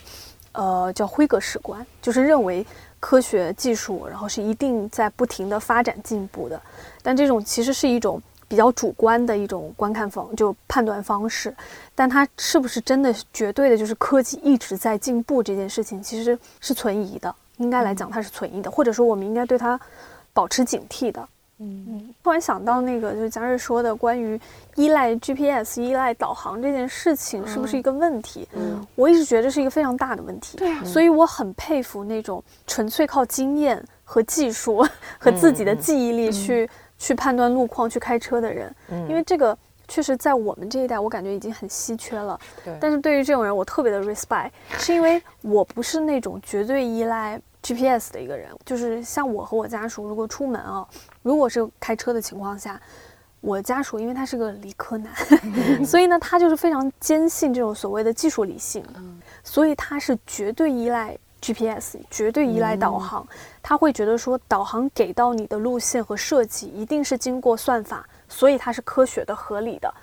[0.53, 2.65] 呃叫辉格史观，就是认为。
[3.05, 6.57] 科学技术，然后是一定在不停的发展进步的，
[7.01, 11.53] 但这种其实是一种比较主观的一种观看方，就判断方式。
[11.93, 17.35] 但它是不是真的绝对的，就是科技一直在进步这件事情，其实是存疑的。
[17.57, 19.77] 应该来讲，它是存疑的，或者说我们应该对它
[20.31, 21.27] 保持警惕的。
[21.59, 24.39] 嗯嗯，突然想到那个，就是佳瑞说的关于
[24.75, 28.47] 依赖 GPS、依赖导航这件事情，是不是一个问题？
[28.53, 30.57] 嗯，我一直觉得是一个非常大的问题。
[30.83, 34.85] 所以我很佩服那种纯粹靠经验和技术
[35.19, 38.75] 和自己的记忆力去去判断路况、去开车的人。
[38.89, 42.37] 嗯，因为这个确实在我们这一代，我感觉已经很稀缺了。
[42.65, 44.49] 对，但是对于这种人，我特别的 respect，
[44.79, 47.39] 是因为我不是那种绝对依赖。
[47.63, 50.85] GPS 的一个人，就是像我和我家属，如果出门啊，
[51.21, 52.79] 如果是开车的情况下，
[53.39, 55.13] 我家属因为他是个理科男，
[55.85, 58.85] 所以呢，他就是非常坚信这种所谓的技术理性，
[59.43, 63.25] 所以他是绝对依赖 GPS，绝对依赖导航，
[63.61, 69.93] 他会觉得说导航给到你的路线和设计一定是经过算法，所以它是科学的、合理的。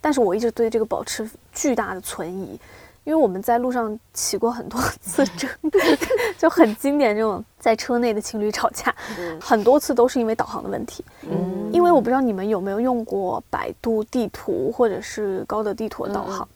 [0.00, 2.58] 但是我一直对这个保持巨大的存疑。
[3.04, 5.48] 因为我们在路上起过很多次争，
[6.38, 8.94] 就很经典这种在车内的情侣吵架，
[9.40, 11.04] 很多次都是因为导航的问题。
[11.22, 16.46] 嗯，因为我不知道你们有没有用过百度地图或者是高德地图的导航，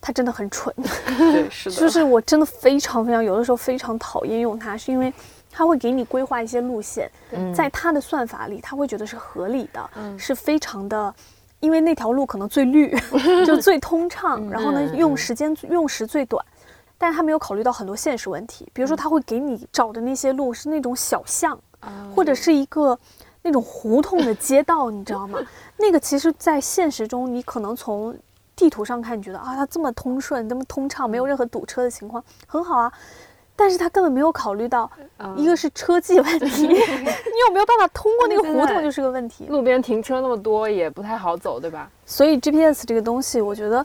[0.00, 0.74] 它真的很蠢。
[1.32, 1.76] 对， 是的。
[1.76, 5.12] 就是我真的非常非常有的时候非常讨厌用它，是因为
[5.50, 7.10] 它会给你规划一些路线，
[7.54, 11.14] 在它的算法里，它会觉得是合理的，是非常的。
[11.60, 12.94] 因为那条路可能最绿，
[13.44, 16.44] 就最通畅，然后呢，用时间用时最短，
[16.96, 21.58] 但是他没有考虑到很多现实问题，比如说他会给你找的那些路是那种小巷，
[22.14, 22.98] 或者是一个
[23.42, 25.38] 那种胡同的街道，你知道吗？
[25.78, 28.16] 那个其实，在现实中，你可能从
[28.54, 32.92] 地图上看，你觉得啊，它这么通顺，这么通畅，没有任何堵车的情况，很好啊。
[33.60, 34.88] 但是他根本没有考虑到，
[35.36, 39.46] 一个是车技问题， 你有没有办法通过那个胡同就是个问题。
[39.48, 41.90] 路边停车那么多也不太好走，对吧？
[42.06, 43.84] 所以 GPS 这个东西，我觉得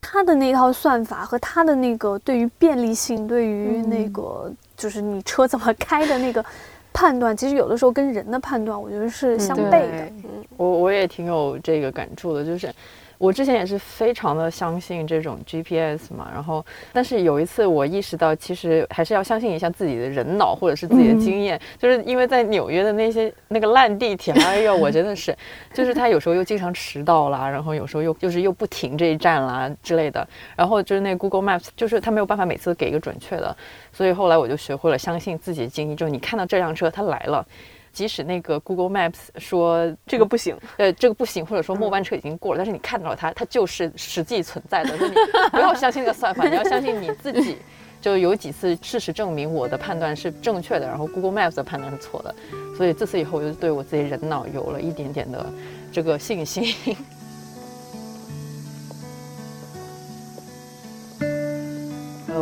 [0.00, 6.44] 它的那套算法和它的那个对于便利性、对于那个就是你车怎么开的那个
[6.92, 10.04] 判断，其实有的时候跟人的判断，我觉得是相悖的。
[10.24, 12.74] 嗯，我我也挺有这个感触的，就是。
[13.22, 25.32] 我之前也是非常的相信这种 GPS 嘛，然后但是有一次我意识到，其实还是要相信一下自己的人脑或者是自己的经验，就是因为在纽约的那些那个烂地铁，哎呦，我真的是，
[25.72, 33.56] 就是他有时候又经常迟到啦，然后有时候又就是又不停这一站啦之类的，然后就是那 Google Maps，就是他没有办法每次给一个准确的，
[33.92, 37.46] 所以后来我就学会了相信自己的经历，就是你看到这辆车它来了。
[37.92, 44.96] 即使那个 Google Maps 说这个不行，呃，这个不行，或者说末班车已经过了，但是你看到了它，它就是实际存在的。
[44.96, 45.14] 你
[45.50, 47.56] 不要相信那个算法，你要相信你自己。
[48.00, 52.34] 就有几次事实证明我的判断是正确的，然后 Google Maps 的判断是错的。
[52.76, 55.46] 所以自此以后，我就对我自己人脑有了一点点的
[55.92, 56.74] 这个信心。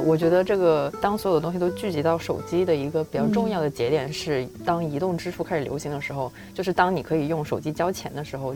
[0.01, 8.55] 呃，我觉得这个当所有的东西都聚集到手机的一个比较重要的节点是，当移动支付开始流行的时候，就是当你可以用手机交钱的时候。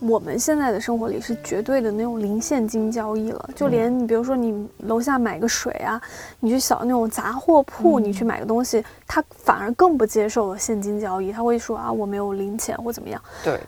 [0.00, 6.00] 我们现在的生活里是绝对的那种零现金交易了，就连你比如说你楼下买个水啊，
[6.40, 13.20] 你去小那种杂货铺，你去买个东西，他反而更不接受现金交易，他会说啊我没有零钱或怎么样。
[13.44, 13.58] 对。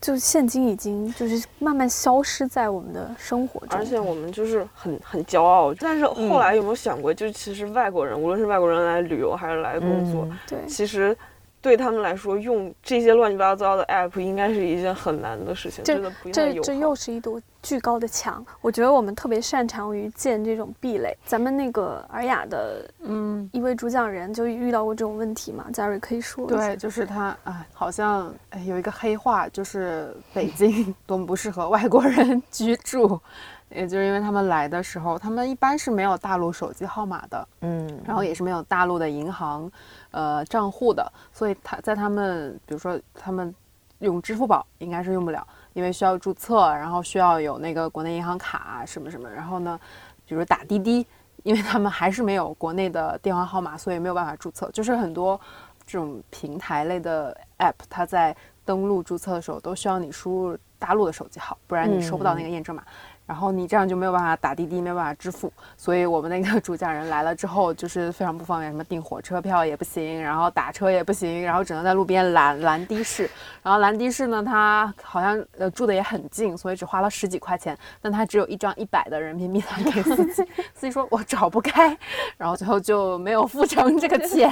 [0.00, 5.74] 就现金已经就是慢慢消失在我们的生活中，而且我们就是很很骄傲。
[5.74, 11.16] 但是后来有没有想过，就其实外国人，无论是外国人来旅游还是来工作，对，其实。
[11.62, 18.44] 对他们来说，用这些乱七八糟的 app 应该是一件很难的事情，真的不这这又是一堵巨高的墙。
[18.60, 21.16] 我觉得我们特别擅长于建这种壁垒。
[21.24, 25.66] 咱们那个尔雅的嗯一位主讲人就遇到过这种问题嘛？
[25.72, 28.32] 嘉瑞可以说对，就是他啊，好像
[28.66, 33.20] 有一个黑话，就是北京 多么不适合外国人居住。
[33.72, 39.70] 也就是因为他们来的时候，他们一般是没有大陆手机号码的，嗯，然后也是没有大陆的银行，
[40.10, 43.54] 呃，账户的，所以他在他们，比如说他们
[44.00, 49.78] 用支付宝应该是用不了，因为需要注册，然后需要有那个国内银行卡什么什么，然后呢，
[50.26, 51.06] 比如打滴滴，
[51.42, 54.70] 因为他们还是没有国内的电话号码，所以没有办法注册。
[54.72, 55.40] 就是很多
[55.86, 62.82] 这种平台类的 app，它在登录注册的时候都需要你输入大陆的手机号，不然你收不到那个验证码。
[63.30, 73.30] 然后你这样就没有办法打滴滴，没有办法支付，所以我们那个主讲人来了之后，就是非常不方便，什么订火车票也不行，然后打车也不行，然后只能在路边拦拦的士。
[73.62, 80.42] 然后拦的士呢，他好像呃住的也很近，所以只花了十几块钱，但他只有一张一百的人民币还给司机，
[80.74, 81.96] 司机说我找不开，
[82.36, 84.50] 然后最后就没有付成这个钱。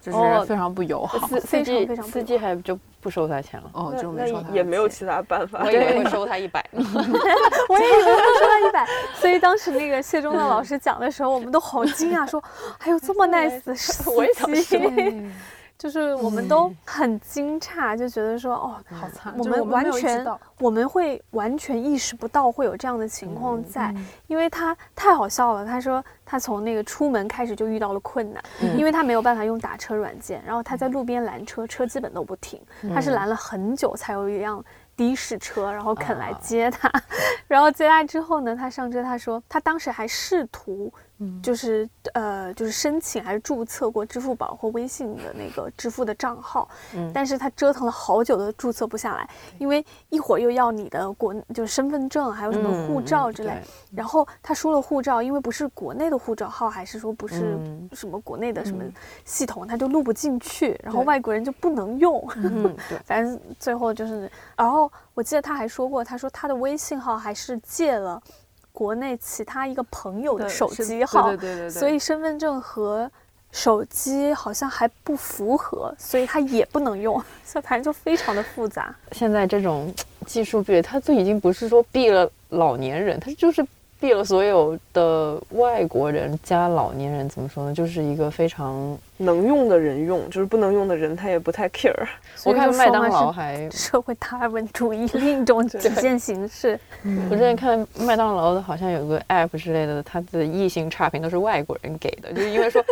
[0.00, 12.42] 就是 非常不友好，司机司机还就不收他钱了，哦，就没收他，也没有其他办法，我以为会 收他一百， 我也以为会收他一百，所以当时那个谢忠的老师讲的时候，我们都好惊讶，说
[12.78, 14.04] 还有这么 nice 的司
[14.64, 15.30] 机。
[15.80, 20.26] 就是我们都很惊诧，就觉得说哦，好惨，我们完全
[20.58, 23.94] 我们会完全意识不到会有这样的情况在，
[24.26, 25.64] 因为他太好笑了。
[25.64, 28.44] 他说他从那个出门开始就遇到了困难，
[28.76, 32.60] 因为他没有办法用打车软件，然后他在路边拦车，车基本都不停，
[32.94, 34.62] 他是拦了很久才有一辆
[34.98, 36.92] 的士车，然后肯来接他，
[37.48, 40.92] 然后接他之后呢，他上车，他说他当时还试图。
[41.42, 53.60] 就是呃，就是申请还是注册过支付宝或微信的那个支付的账号， 嗯，但是他折腾了好久都注册不下来，因为一会儿又要你的国就是身份证，还有什么护照之类，
[53.94, 57.58] 然后他输了护照，因为不是国内的护照号，还是说不是
[57.92, 58.82] 什么国内的什么
[59.24, 62.26] 系统，他就录不进去，然后外国人就不能用，
[63.04, 68.22] 反正最后就是，然后我记得他还说过，他说他的微信号还是借了。
[68.80, 73.10] 国内其他一个朋友的手机号，对对对，所以身份证和
[73.52, 78.94] 手机好像还不符合，所以他也不能用， 所以反正就非常的复杂。
[79.12, 79.92] 现在这种
[80.24, 83.62] 技术壁垒，它就已经不是说避了老年人，它就是。
[84.00, 87.74] 避了所有的外国人加老年人，怎么说呢？
[87.74, 91.94] 就是一个非常能用的人用，就是不能用的人他也不太 care。
[92.44, 96.78] 我看麦当劳还 社会达尔文主义另一种体现形式。
[97.28, 102.82] 我之前看麦当劳的好像有个 app 之类的，它的异性差评都是外国人给的， 就是因为说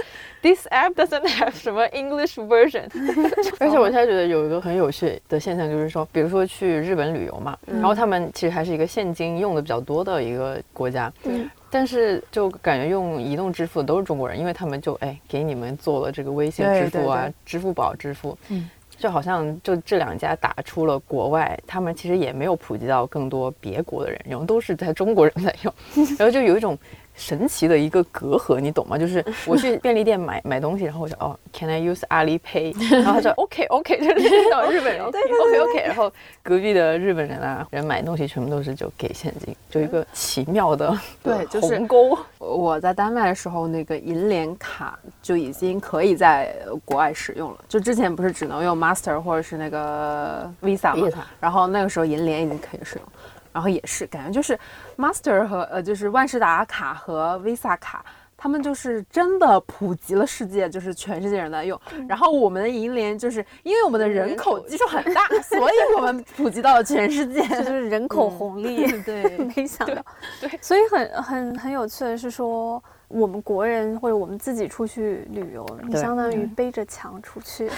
[0.43, 2.85] this app doesn't have 什么 English version。
[3.59, 11.11] 而且我现在觉得有一个很有趣的现象，就是说，比如说去日本旅游嘛，然后他们其实还是一个现金用的比较多的一个国家。
[11.23, 25.75] 对，但是就感觉用移动支付的都是中国人，因为他们就哎给你们做了这个微信支付啊、支付宝支付，嗯，就好像就这两家打出了国外，他们其实也没有普及到更多别国的人用，都是在中国人在用，
[26.19, 26.77] 然后就有一种
[27.19, 28.97] 神奇的一个隔阂，你懂吗？
[28.97, 32.75] 就是 我去便利店买买东西，然后我说哦，Can I use Alipay？
[33.03, 36.11] 然后他说 OK OK，就是 那种日本人 OK OK，然后
[36.43, 42.17] 隔壁的日本人啊，人买东西全部都是就给现金，就一个奇妙的对鸿沟。
[42.39, 46.55] 我在丹麦的时候，那个银联卡就已经可以在
[46.85, 51.27] 国外使用了，就之前不是只能用 Master 或者是那个 Visa 吗？
[51.41, 53.05] 然后那个时候银联已经可以使用。
[53.53, 54.59] 然后也是感觉就是
[54.97, 58.05] Master 和呃就是万事达卡和 Visa 卡，
[58.37, 61.81] 他们就是真的普及了世界，就是全世界人在用。
[62.09, 68.87] 然后我们的银联就是因为我们的人口基数很大，所以我们普及到了全世界， 就是人口红利。
[69.03, 70.05] 对， 没想到。
[70.41, 77.69] 对，所以很很很有趣的是说，我们国人或者我们自己出去旅游，你相当于背着墙出去。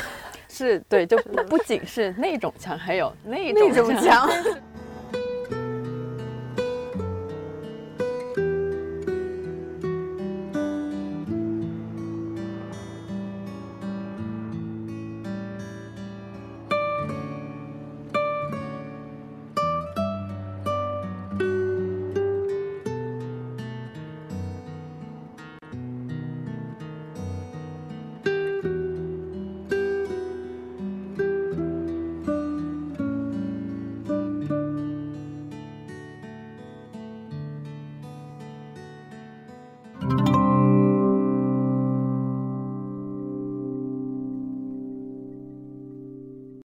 [0.46, 1.16] 是对，就
[1.48, 4.28] 不仅是那种墙，还有那种墙。